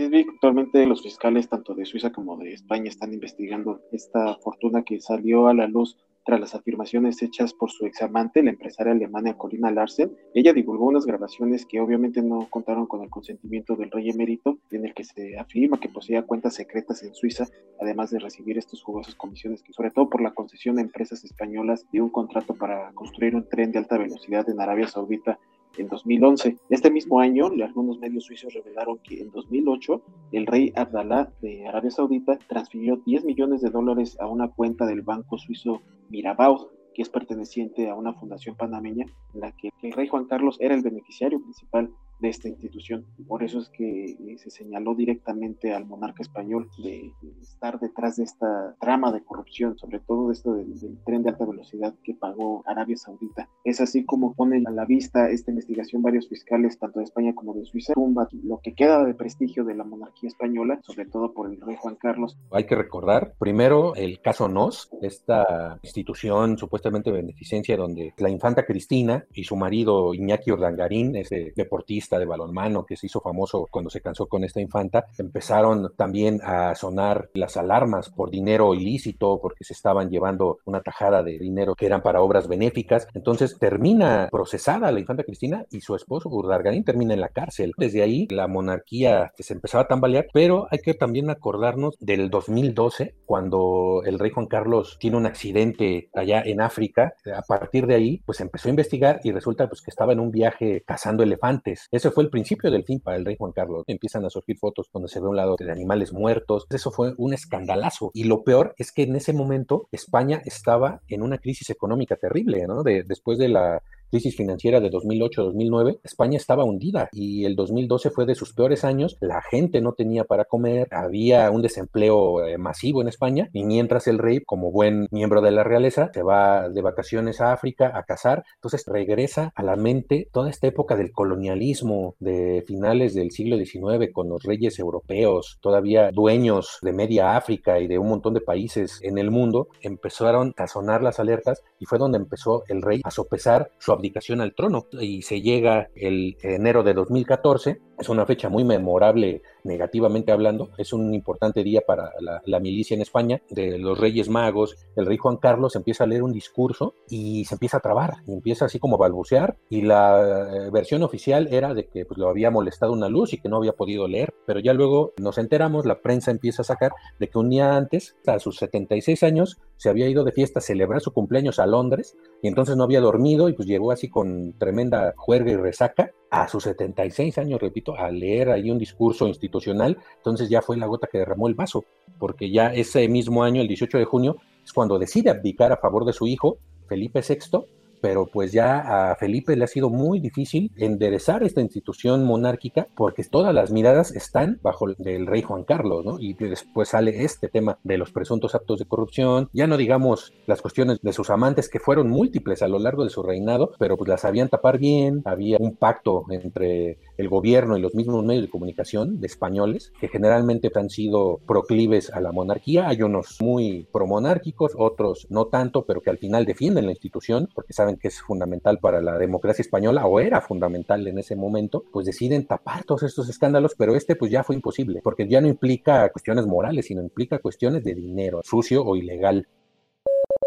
Actualmente 0.00 0.86
los 0.86 1.02
fiscales 1.02 1.50
tanto 1.50 1.74
de 1.74 1.84
Suiza 1.84 2.10
como 2.10 2.38
de 2.38 2.54
España 2.54 2.88
están 2.88 3.12
investigando 3.12 3.82
esta 3.92 4.36
fortuna 4.36 4.84
que 4.84 4.98
salió 5.00 5.48
a 5.48 5.54
la 5.54 5.66
luz 5.66 5.98
tras 6.24 6.40
las 6.40 6.54
afirmaciones 6.54 7.20
hechas 7.20 7.52
por 7.52 7.70
su 7.70 7.84
examante, 7.84 8.42
la 8.42 8.50
empresaria 8.50 8.92
alemana 8.92 9.36
Corina 9.36 9.70
Larsen. 9.70 10.16
Ella 10.34 10.54
divulgó 10.54 10.86
unas 10.86 11.04
grabaciones 11.04 11.66
que 11.66 11.80
obviamente 11.80 12.22
no 12.22 12.48
contaron 12.48 12.86
con 12.86 13.02
el 13.02 13.10
consentimiento 13.10 13.76
del 13.76 13.90
rey 13.90 14.08
emérito, 14.08 14.58
en 14.70 14.86
el 14.86 14.94
que 14.94 15.04
se 15.04 15.36
afirma 15.36 15.78
que 15.78 15.90
poseía 15.90 16.22
cuentas 16.22 16.54
secretas 16.54 17.02
en 17.02 17.14
Suiza, 17.14 17.46
además 17.78 18.10
de 18.10 18.20
recibir 18.20 18.56
estos 18.56 18.82
jugosas 18.82 19.14
comisiones, 19.14 19.62
que 19.62 19.74
sobre 19.74 19.90
todo 19.90 20.08
por 20.08 20.22
la 20.22 20.32
concesión 20.32 20.78
a 20.78 20.82
empresas 20.82 21.22
españolas 21.22 21.84
de 21.92 22.00
un 22.00 22.08
contrato 22.08 22.54
para 22.54 22.92
construir 22.92 23.34
un 23.34 23.46
tren 23.46 23.72
de 23.72 23.80
alta 23.80 23.98
velocidad 23.98 24.48
en 24.48 24.60
Arabia 24.60 24.88
Saudita 24.88 25.38
en 25.76 25.88
2011. 25.88 26.56
Este 26.70 26.90
mismo 26.90 27.20
año, 27.20 27.50
algunos 27.62 27.98
medios 27.98 28.24
suizos 28.24 28.54
revelaron 28.54 28.98
que 28.98 29.20
en 29.20 29.30
2008 29.30 30.02
el 30.32 30.46
rey 30.46 30.72
Abdallah 30.74 31.32
de 31.40 31.66
Arabia 31.66 31.90
Saudita 31.90 32.38
transfirió 32.48 32.96
10 33.04 33.24
millones 33.24 33.62
de 33.62 33.70
dólares 33.70 34.18
a 34.20 34.26
una 34.26 34.48
cuenta 34.48 34.86
del 34.86 35.02
banco 35.02 35.38
suizo 35.38 35.82
Mirabaud, 36.10 36.68
que 36.94 37.02
es 37.02 37.08
perteneciente 37.08 37.88
a 37.88 37.94
una 37.94 38.12
fundación 38.14 38.56
panameña, 38.56 39.06
en 39.34 39.40
la 39.40 39.52
que 39.52 39.70
el 39.82 39.92
rey 39.92 40.08
Juan 40.08 40.26
Carlos 40.26 40.58
era 40.60 40.74
el 40.74 40.82
beneficiario 40.82 41.40
principal 41.40 41.90
de 42.22 42.28
esta 42.28 42.48
institución. 42.48 43.04
Por 43.26 43.42
eso 43.42 43.58
es 43.58 43.68
que 43.68 44.12
eh, 44.12 44.38
se 44.38 44.48
señaló 44.50 44.94
directamente 44.94 45.74
al 45.74 45.84
monarca 45.84 46.22
español 46.22 46.70
de, 46.82 47.12
estar 47.42 47.80
detrás 47.80 48.16
de 48.16 48.24
esta 48.24 48.76
trama 48.80 49.12
de 49.12 49.24
corrupción, 49.24 49.76
sobre 49.76 49.98
todo 49.98 50.30
esto 50.30 50.54
del, 50.54 50.72
tren 51.04 51.24
de 51.24 51.30
alta 51.30 51.44
velocidad 51.44 51.94
que 52.04 52.14
pagó 52.14 52.62
Arabia 52.66 52.96
Saudita. 52.96 53.48
Es 53.64 53.80
así 53.80 54.04
como 54.04 54.34
pone 54.34 54.62
a 54.64 54.70
la 54.70 54.84
vista 54.84 55.30
esta 55.30 55.50
investigación 55.50 56.00
varios 56.00 56.28
fiscales, 56.28 56.78
tanto 56.78 57.00
de 57.00 57.04
España 57.04 57.34
como 57.34 57.54
de 57.54 57.64
Suiza, 57.64 57.92
tumba 57.94 58.28
lo 58.44 58.60
que 58.62 58.74
queda 58.74 59.04
de 59.04 59.14
prestigio 59.14 59.64
de 59.64 59.74
la 59.74 59.84
monarquía 59.84 60.28
española, 60.28 60.80
sobre 60.82 61.06
todo 61.06 61.32
por 61.32 61.50
el 61.50 61.60
rey 61.60 61.76
Juan 61.78 61.96
Carlos. 61.96 62.38
Hay 62.52 62.64
que 62.64 62.76
recordar 62.76 63.34
primero 63.38 63.96
el 63.96 64.20
caso 64.20 64.46
NOS, 64.46 64.90
esta 65.02 65.80
institución 65.82 66.56
supuestamente 66.56 67.10
beneficencia 67.10 67.76
donde 67.76 68.14
la 68.18 68.30
infanta 68.30 68.64
Cristina 68.64 69.26
y 69.34 69.42
su 69.42 69.56
marido 69.56 70.14
Iñaki 70.14 70.52
Ordangarín, 70.52 71.16
ese 71.16 71.52
deportista, 71.56 72.11
de 72.18 72.26
balonmano 72.26 72.84
que 72.84 72.96
se 72.96 73.06
hizo 73.06 73.20
famoso 73.20 73.68
cuando 73.70 73.90
se 73.90 74.00
casó 74.00 74.26
con 74.26 74.44
esta 74.44 74.60
infanta, 74.60 75.06
empezaron 75.18 75.92
también 75.96 76.40
a 76.42 76.74
sonar 76.74 77.30
las 77.34 77.56
alarmas 77.56 78.10
por 78.10 78.30
dinero 78.30 78.74
ilícito, 78.74 79.38
porque 79.40 79.64
se 79.64 79.72
estaban 79.72 80.10
llevando 80.10 80.58
una 80.64 80.80
tajada 80.80 81.22
de 81.22 81.38
dinero 81.38 81.74
que 81.74 81.86
eran 81.86 82.02
para 82.02 82.22
obras 82.22 82.48
benéficas. 82.48 83.06
Entonces 83.14 83.58
termina 83.58 84.28
procesada 84.30 84.90
la 84.92 85.00
infanta 85.00 85.24
Cristina 85.24 85.66
y 85.70 85.80
su 85.80 85.94
esposo 85.94 86.28
Urdargarín 86.28 86.84
termina 86.84 87.14
en 87.14 87.20
la 87.20 87.28
cárcel. 87.28 87.72
Desde 87.76 88.02
ahí 88.02 88.26
la 88.30 88.48
monarquía 88.48 89.32
se 89.38 89.54
empezaba 89.54 89.84
a 89.84 89.88
tambalear, 89.88 90.26
pero 90.32 90.66
hay 90.70 90.78
que 90.78 90.94
también 90.94 91.30
acordarnos 91.30 91.96
del 92.00 92.30
2012, 92.30 93.14
cuando 93.24 94.02
el 94.04 94.18
rey 94.18 94.30
Juan 94.30 94.46
Carlos 94.46 94.96
tiene 95.00 95.16
un 95.16 95.26
accidente 95.26 96.08
allá 96.14 96.42
en 96.44 96.60
África. 96.60 97.14
A 97.34 97.42
partir 97.42 97.86
de 97.86 97.94
ahí, 97.94 98.22
pues 98.24 98.40
empezó 98.40 98.68
a 98.68 98.70
investigar 98.70 99.20
y 99.24 99.32
resulta 99.32 99.68
pues 99.68 99.82
que 99.82 99.90
estaba 99.90 100.12
en 100.12 100.20
un 100.20 100.30
viaje 100.30 100.82
cazando 100.86 101.22
elefantes. 101.22 101.88
Ese 102.02 102.10
fue 102.10 102.24
el 102.24 102.30
principio 102.30 102.68
del 102.68 102.82
fin 102.82 102.98
para 102.98 103.16
el 103.16 103.24
rey 103.24 103.36
Juan 103.38 103.52
Carlos. 103.52 103.84
Empiezan 103.86 104.24
a 104.24 104.28
surgir 104.28 104.58
fotos 104.58 104.90
donde 104.92 105.08
se 105.08 105.20
ve 105.20 105.28
un 105.28 105.36
lado 105.36 105.54
de 105.56 105.70
animales 105.70 106.12
muertos. 106.12 106.66
Eso 106.68 106.90
fue 106.90 107.14
un 107.16 107.32
escandalazo. 107.32 108.10
Y 108.12 108.24
lo 108.24 108.42
peor 108.42 108.74
es 108.76 108.90
que 108.90 109.04
en 109.04 109.14
ese 109.14 109.32
momento 109.32 109.86
España 109.92 110.42
estaba 110.44 111.00
en 111.06 111.22
una 111.22 111.38
crisis 111.38 111.70
económica 111.70 112.16
terrible, 112.16 112.66
¿no? 112.66 112.82
De, 112.82 113.04
después 113.04 113.38
de 113.38 113.50
la 113.50 113.84
crisis 114.12 114.36
financiera 114.36 114.78
de 114.80 114.90
2008-2009, 114.90 116.00
España 116.04 116.36
estaba 116.36 116.64
hundida 116.64 117.08
y 117.12 117.46
el 117.46 117.56
2012 117.56 118.10
fue 118.10 118.26
de 118.26 118.34
sus 118.34 118.52
peores 118.52 118.84
años. 118.84 119.16
La 119.22 119.40
gente 119.40 119.80
no 119.80 119.94
tenía 119.94 120.24
para 120.24 120.44
comer, 120.44 120.86
había 120.90 121.50
un 121.50 121.62
desempleo 121.62 122.44
eh, 122.44 122.58
masivo 122.58 123.00
en 123.00 123.08
España 123.08 123.48
y 123.54 123.64
mientras 123.64 124.06
el 124.08 124.18
rey, 124.18 124.40
como 124.44 124.70
buen 124.70 125.08
miembro 125.10 125.40
de 125.40 125.50
la 125.50 125.64
realeza, 125.64 126.10
se 126.12 126.22
va 126.22 126.68
de 126.68 126.82
vacaciones 126.82 127.40
a 127.40 127.54
África 127.54 127.90
a 127.94 128.02
cazar, 128.02 128.44
entonces 128.56 128.84
regresa 128.86 129.50
a 129.54 129.62
la 129.62 129.76
mente 129.76 130.28
toda 130.30 130.50
esta 130.50 130.66
época 130.66 130.94
del 130.94 131.12
colonialismo 131.12 132.14
de 132.20 132.62
finales 132.66 133.14
del 133.14 133.30
siglo 133.30 133.56
XIX 133.56 134.12
con 134.12 134.28
los 134.28 134.42
reyes 134.42 134.78
europeos, 134.78 135.56
todavía 135.62 136.10
dueños 136.12 136.80
de 136.82 136.92
media 136.92 137.34
África 137.34 137.80
y 137.80 137.86
de 137.86 137.98
un 137.98 138.08
montón 138.10 138.34
de 138.34 138.42
países 138.42 138.98
en 139.02 139.16
el 139.16 139.30
mundo, 139.30 139.68
empezaron 139.80 140.52
a 140.58 140.66
sonar 140.66 141.02
las 141.02 141.18
alertas 141.18 141.62
y 141.78 141.86
fue 141.86 141.96
donde 141.96 142.18
empezó 142.18 142.64
el 142.68 142.82
rey 142.82 143.00
a 143.04 143.10
sopesar 143.10 143.70
su 143.78 144.01
al 144.40 144.54
trono 144.54 144.88
y 145.00 145.22
se 145.22 145.40
llega 145.40 145.88
el 145.94 146.36
enero 146.42 146.82
de 146.82 146.94
2014. 146.94 147.80
Es 148.02 148.08
una 148.08 148.26
fecha 148.26 148.48
muy 148.48 148.64
memorable 148.64 149.42
negativamente 149.62 150.32
hablando. 150.32 150.70
Es 150.76 150.92
un 150.92 151.14
importante 151.14 151.62
día 151.62 151.82
para 151.86 152.10
la, 152.18 152.58
milicia 152.58 152.96
en 152.96 153.00
España, 153.00 153.40
de 153.48 153.78
los 153.78 153.96
Reyes 153.96 154.28
Magos. 154.28 154.74
El 154.96 155.06
rey 155.06 155.18
Juan 155.18 155.36
Carlos 155.36 155.76
empieza 155.76 156.02
a 156.02 156.08
leer 156.08 156.24
un 156.24 156.32
discurso 156.32 156.96
y 157.08 157.44
se 157.44 157.54
empieza 157.54 157.76
a 157.76 157.80
trabar, 157.80 158.14
y 158.26 158.32
empieza 158.32 158.64
así 158.64 158.80
como 158.80 158.96
a 158.96 158.98
balbucear. 158.98 159.56
Y 159.70 159.82
la 159.82 160.48
eh, 160.50 160.70
versión 160.72 161.04
oficial 161.04 161.46
era 161.52 161.74
de 161.74 161.86
que 161.86 162.04
pues, 162.04 162.18
lo 162.18 162.28
había 162.28 162.50
molestado 162.50 162.92
una 162.92 163.08
luz 163.08 163.34
y 163.34 163.38
que 163.38 163.48
no 163.48 163.58
había 163.58 163.74
podido 163.74 164.08
leer. 164.08 164.34
Pero 164.46 164.58
ya 164.58 164.72
luego 164.72 165.12
nos 165.20 165.38
enteramos, 165.38 165.86
la 165.86 166.00
prensa 166.00 166.32
empieza 166.32 166.62
a 166.62 166.64
sacar 166.64 166.90
de 167.20 167.28
que 167.28 167.38
un 167.38 167.50
día 167.50 167.76
antes, 167.76 168.16
a 168.26 168.40
sus 168.40 168.56
76 168.56 169.22
años, 169.22 169.60
se 169.76 169.90
había 169.90 170.08
ido 170.08 170.24
de 170.24 170.32
fiesta 170.32 170.58
a 170.58 170.62
celebrar 170.62 171.02
su 171.02 171.12
cumpleaños 171.12 171.60
a 171.60 171.66
Londres 171.66 172.16
y 172.42 172.48
entonces 172.48 172.76
no 172.76 172.82
había 172.82 173.00
dormido 173.00 173.48
y 173.48 173.52
pues 173.52 173.68
llegó 173.68 173.92
así 173.92 174.08
con 174.08 174.58
tremenda 174.58 175.14
juerga 175.16 175.52
y 175.52 175.56
resaca 175.56 176.10
a 176.32 176.48
sus 176.48 176.62
76 176.62 177.36
años, 177.36 177.60
repito, 177.60 177.94
a 177.94 178.10
leer 178.10 178.48
ahí 178.48 178.70
un 178.70 178.78
discurso 178.78 179.28
institucional, 179.28 179.98
entonces 180.16 180.48
ya 180.48 180.62
fue 180.62 180.78
la 180.78 180.86
gota 180.86 181.06
que 181.06 181.18
derramó 181.18 181.46
el 181.46 181.54
vaso, 181.54 181.84
porque 182.18 182.50
ya 182.50 182.72
ese 182.72 183.06
mismo 183.06 183.44
año, 183.44 183.60
el 183.60 183.68
18 183.68 183.98
de 183.98 184.06
junio, 184.06 184.38
es 184.64 184.72
cuando 184.72 184.98
decide 184.98 185.28
abdicar 185.28 185.72
a 185.72 185.76
favor 185.76 186.06
de 186.06 186.14
su 186.14 186.26
hijo, 186.26 186.56
Felipe 186.88 187.20
VI, 187.20 187.66
pero 188.02 188.26
pues 188.26 188.52
ya 188.52 189.10
a 189.10 189.14
Felipe 189.14 189.56
le 189.56 189.64
ha 189.64 189.68
sido 189.68 189.88
muy 189.88 190.20
difícil 190.20 190.72
enderezar 190.76 191.42
esta 191.44 191.62
institución 191.62 192.24
monárquica 192.24 192.88
porque 192.94 193.22
todas 193.24 193.54
las 193.54 193.70
miradas 193.70 194.14
están 194.14 194.58
bajo 194.62 194.86
el 194.88 195.26
rey 195.26 195.42
Juan 195.42 195.64
Carlos, 195.64 196.04
¿no? 196.04 196.18
Y 196.18 196.34
después 196.34 196.90
sale 196.90 197.22
este 197.24 197.48
tema 197.48 197.78
de 197.84 197.96
los 197.96 198.10
presuntos 198.10 198.54
actos 198.54 198.80
de 198.80 198.86
corrupción, 198.86 199.48
ya 199.52 199.66
no 199.66 199.76
digamos 199.76 200.34
las 200.46 200.60
cuestiones 200.60 201.00
de 201.00 201.12
sus 201.12 201.30
amantes 201.30 201.68
que 201.68 201.78
fueron 201.78 202.10
múltiples 202.10 202.62
a 202.62 202.68
lo 202.68 202.80
largo 202.80 203.04
de 203.04 203.10
su 203.10 203.22
reinado, 203.22 203.72
pero 203.78 203.96
pues 203.96 204.08
las 204.08 204.22
sabían 204.22 204.48
tapar 204.48 204.78
bien, 204.78 205.22
había 205.24 205.58
un 205.60 205.76
pacto 205.76 206.24
entre 206.30 206.98
el 207.22 207.28
gobierno 207.28 207.76
y 207.76 207.80
los 207.80 207.94
mismos 207.94 208.24
medios 208.24 208.44
de 208.44 208.50
comunicación 208.50 209.20
de 209.20 209.26
españoles 209.26 209.92
que 210.00 210.08
generalmente 210.08 210.70
han 210.74 210.90
sido 210.90 211.40
proclives 211.46 212.10
a 212.10 212.20
la 212.20 212.32
monarquía, 212.32 212.88
hay 212.88 213.02
unos 213.02 213.40
muy 213.40 213.86
promonárquicos, 213.92 214.72
otros 214.76 215.26
no 215.30 215.46
tanto, 215.46 215.84
pero 215.86 216.00
que 216.00 216.10
al 216.10 216.18
final 216.18 216.44
defienden 216.44 216.86
la 216.86 216.92
institución 216.92 217.48
porque 217.54 217.72
saben 217.72 217.96
que 217.96 218.08
es 218.08 218.20
fundamental 218.20 218.78
para 218.78 219.00
la 219.00 219.18
democracia 219.18 219.62
española 219.62 220.06
o 220.06 220.20
era 220.20 220.40
fundamental 220.40 221.06
en 221.06 221.18
ese 221.18 221.36
momento, 221.36 221.84
pues 221.92 222.06
deciden 222.06 222.46
tapar 222.46 222.84
todos 222.84 223.04
estos 223.04 223.28
escándalos, 223.28 223.74
pero 223.76 223.94
este 223.94 224.16
pues 224.16 224.30
ya 224.30 224.42
fue 224.42 224.56
imposible, 224.56 225.00
porque 225.02 225.28
ya 225.28 225.40
no 225.40 225.48
implica 225.48 226.10
cuestiones 226.10 226.46
morales, 226.46 226.86
sino 226.86 227.02
implica 227.02 227.38
cuestiones 227.38 227.84
de 227.84 227.94
dinero, 227.94 228.40
sucio 228.42 228.84
o 228.84 228.96
ilegal. 228.96 229.46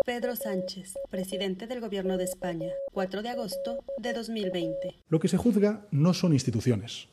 Pedro 0.06 0.36
Sánchez, 0.36 0.94
presidente 1.10 1.66
del 1.66 1.82
Gobierno 1.82 2.18
de 2.18 2.26
España, 2.26 2.70
4 2.94 3.24
de 3.24 3.30
agosto 3.30 3.84
de 3.98 4.14
2020. 4.14 5.02
Lo 5.10 5.20
que 5.20 5.28
se 5.28 5.38
juzga 5.38 5.88
no 5.90 6.14
son 6.14 6.32
instituciones, 6.32 7.08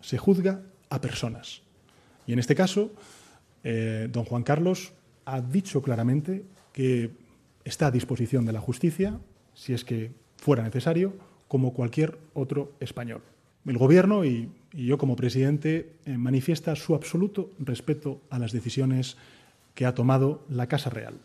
se 0.00 0.16
juzga 0.16 0.62
a 0.88 0.98
personas. 1.02 1.60
Y 2.26 2.32
en 2.32 2.38
este 2.38 2.54
caso, 2.54 2.90
eh, 3.64 4.08
don 4.10 4.24
Juan 4.24 4.44
Carlos 4.44 4.94
ha 5.26 5.42
dicho 5.42 5.82
claramente 5.82 6.46
que 6.72 7.10
está 7.64 7.88
a 7.88 7.90
disposición 7.90 8.46
de 8.46 8.54
la 8.54 8.60
justicia, 8.60 9.20
si 9.52 9.74
es 9.74 9.84
que 9.84 10.12
fuera 10.38 10.62
necesario, 10.62 11.12
como 11.48 11.74
cualquier 11.74 12.18
otro 12.32 12.72
español. 12.80 13.20
El 13.66 13.76
Gobierno 13.76 14.24
y, 14.24 14.50
yo 14.72 14.96
como 14.96 15.16
presidente 15.16 15.96
eh, 16.06 16.16
manifiesta 16.16 16.74
su 16.76 16.94
absoluto 16.94 17.50
respeto 17.58 18.22
a 18.30 18.38
las 18.38 18.52
decisiones 18.52 19.18
que 19.74 19.84
ha 19.84 19.94
tomado 19.94 20.46
la 20.48 20.66
Casa 20.66 20.88
Real. 20.88 21.20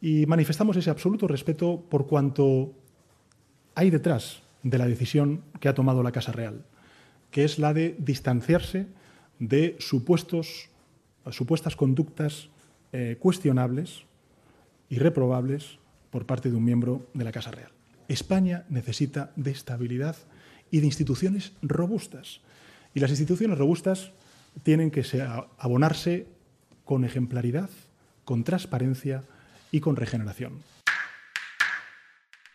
Y 0.00 0.26
manifestamos 0.26 0.76
ese 0.76 0.90
absoluto 0.90 1.26
respeto 1.26 1.84
por 1.88 2.06
cuanto 2.06 2.72
hay 3.74 3.90
detrás 3.90 4.42
de 4.62 4.78
la 4.78 4.86
decisión 4.86 5.42
que 5.60 5.68
ha 5.68 5.74
tomado 5.74 6.02
la 6.02 6.12
Casa 6.12 6.32
Real, 6.32 6.64
que 7.30 7.44
es 7.44 7.58
la 7.58 7.74
de 7.74 7.96
distanciarse 7.98 8.86
de 9.38 9.76
supuestos, 9.78 10.68
supuestas 11.30 11.76
conductas 11.76 12.48
eh, 12.92 13.16
cuestionables 13.18 14.04
y 14.88 14.98
reprobables 14.98 15.78
por 16.10 16.26
parte 16.26 16.50
de 16.50 16.56
un 16.56 16.64
miembro 16.64 17.06
de 17.14 17.24
la 17.24 17.32
Casa 17.32 17.50
Real. 17.50 17.70
España 18.08 18.64
necesita 18.70 19.32
de 19.36 19.50
estabilidad 19.50 20.16
y 20.70 20.80
de 20.80 20.86
instituciones 20.86 21.52
robustas. 21.62 22.40
Y 22.94 23.00
las 23.00 23.10
instituciones 23.10 23.58
robustas 23.58 24.12
tienen 24.62 24.90
que 24.90 25.04
abonarse 25.58 26.26
con 26.84 27.04
ejemplaridad, 27.04 27.70
con 28.24 28.44
transparencia, 28.44 29.24
y 29.70 29.80
con 29.80 29.96
regeneración. 29.96 30.62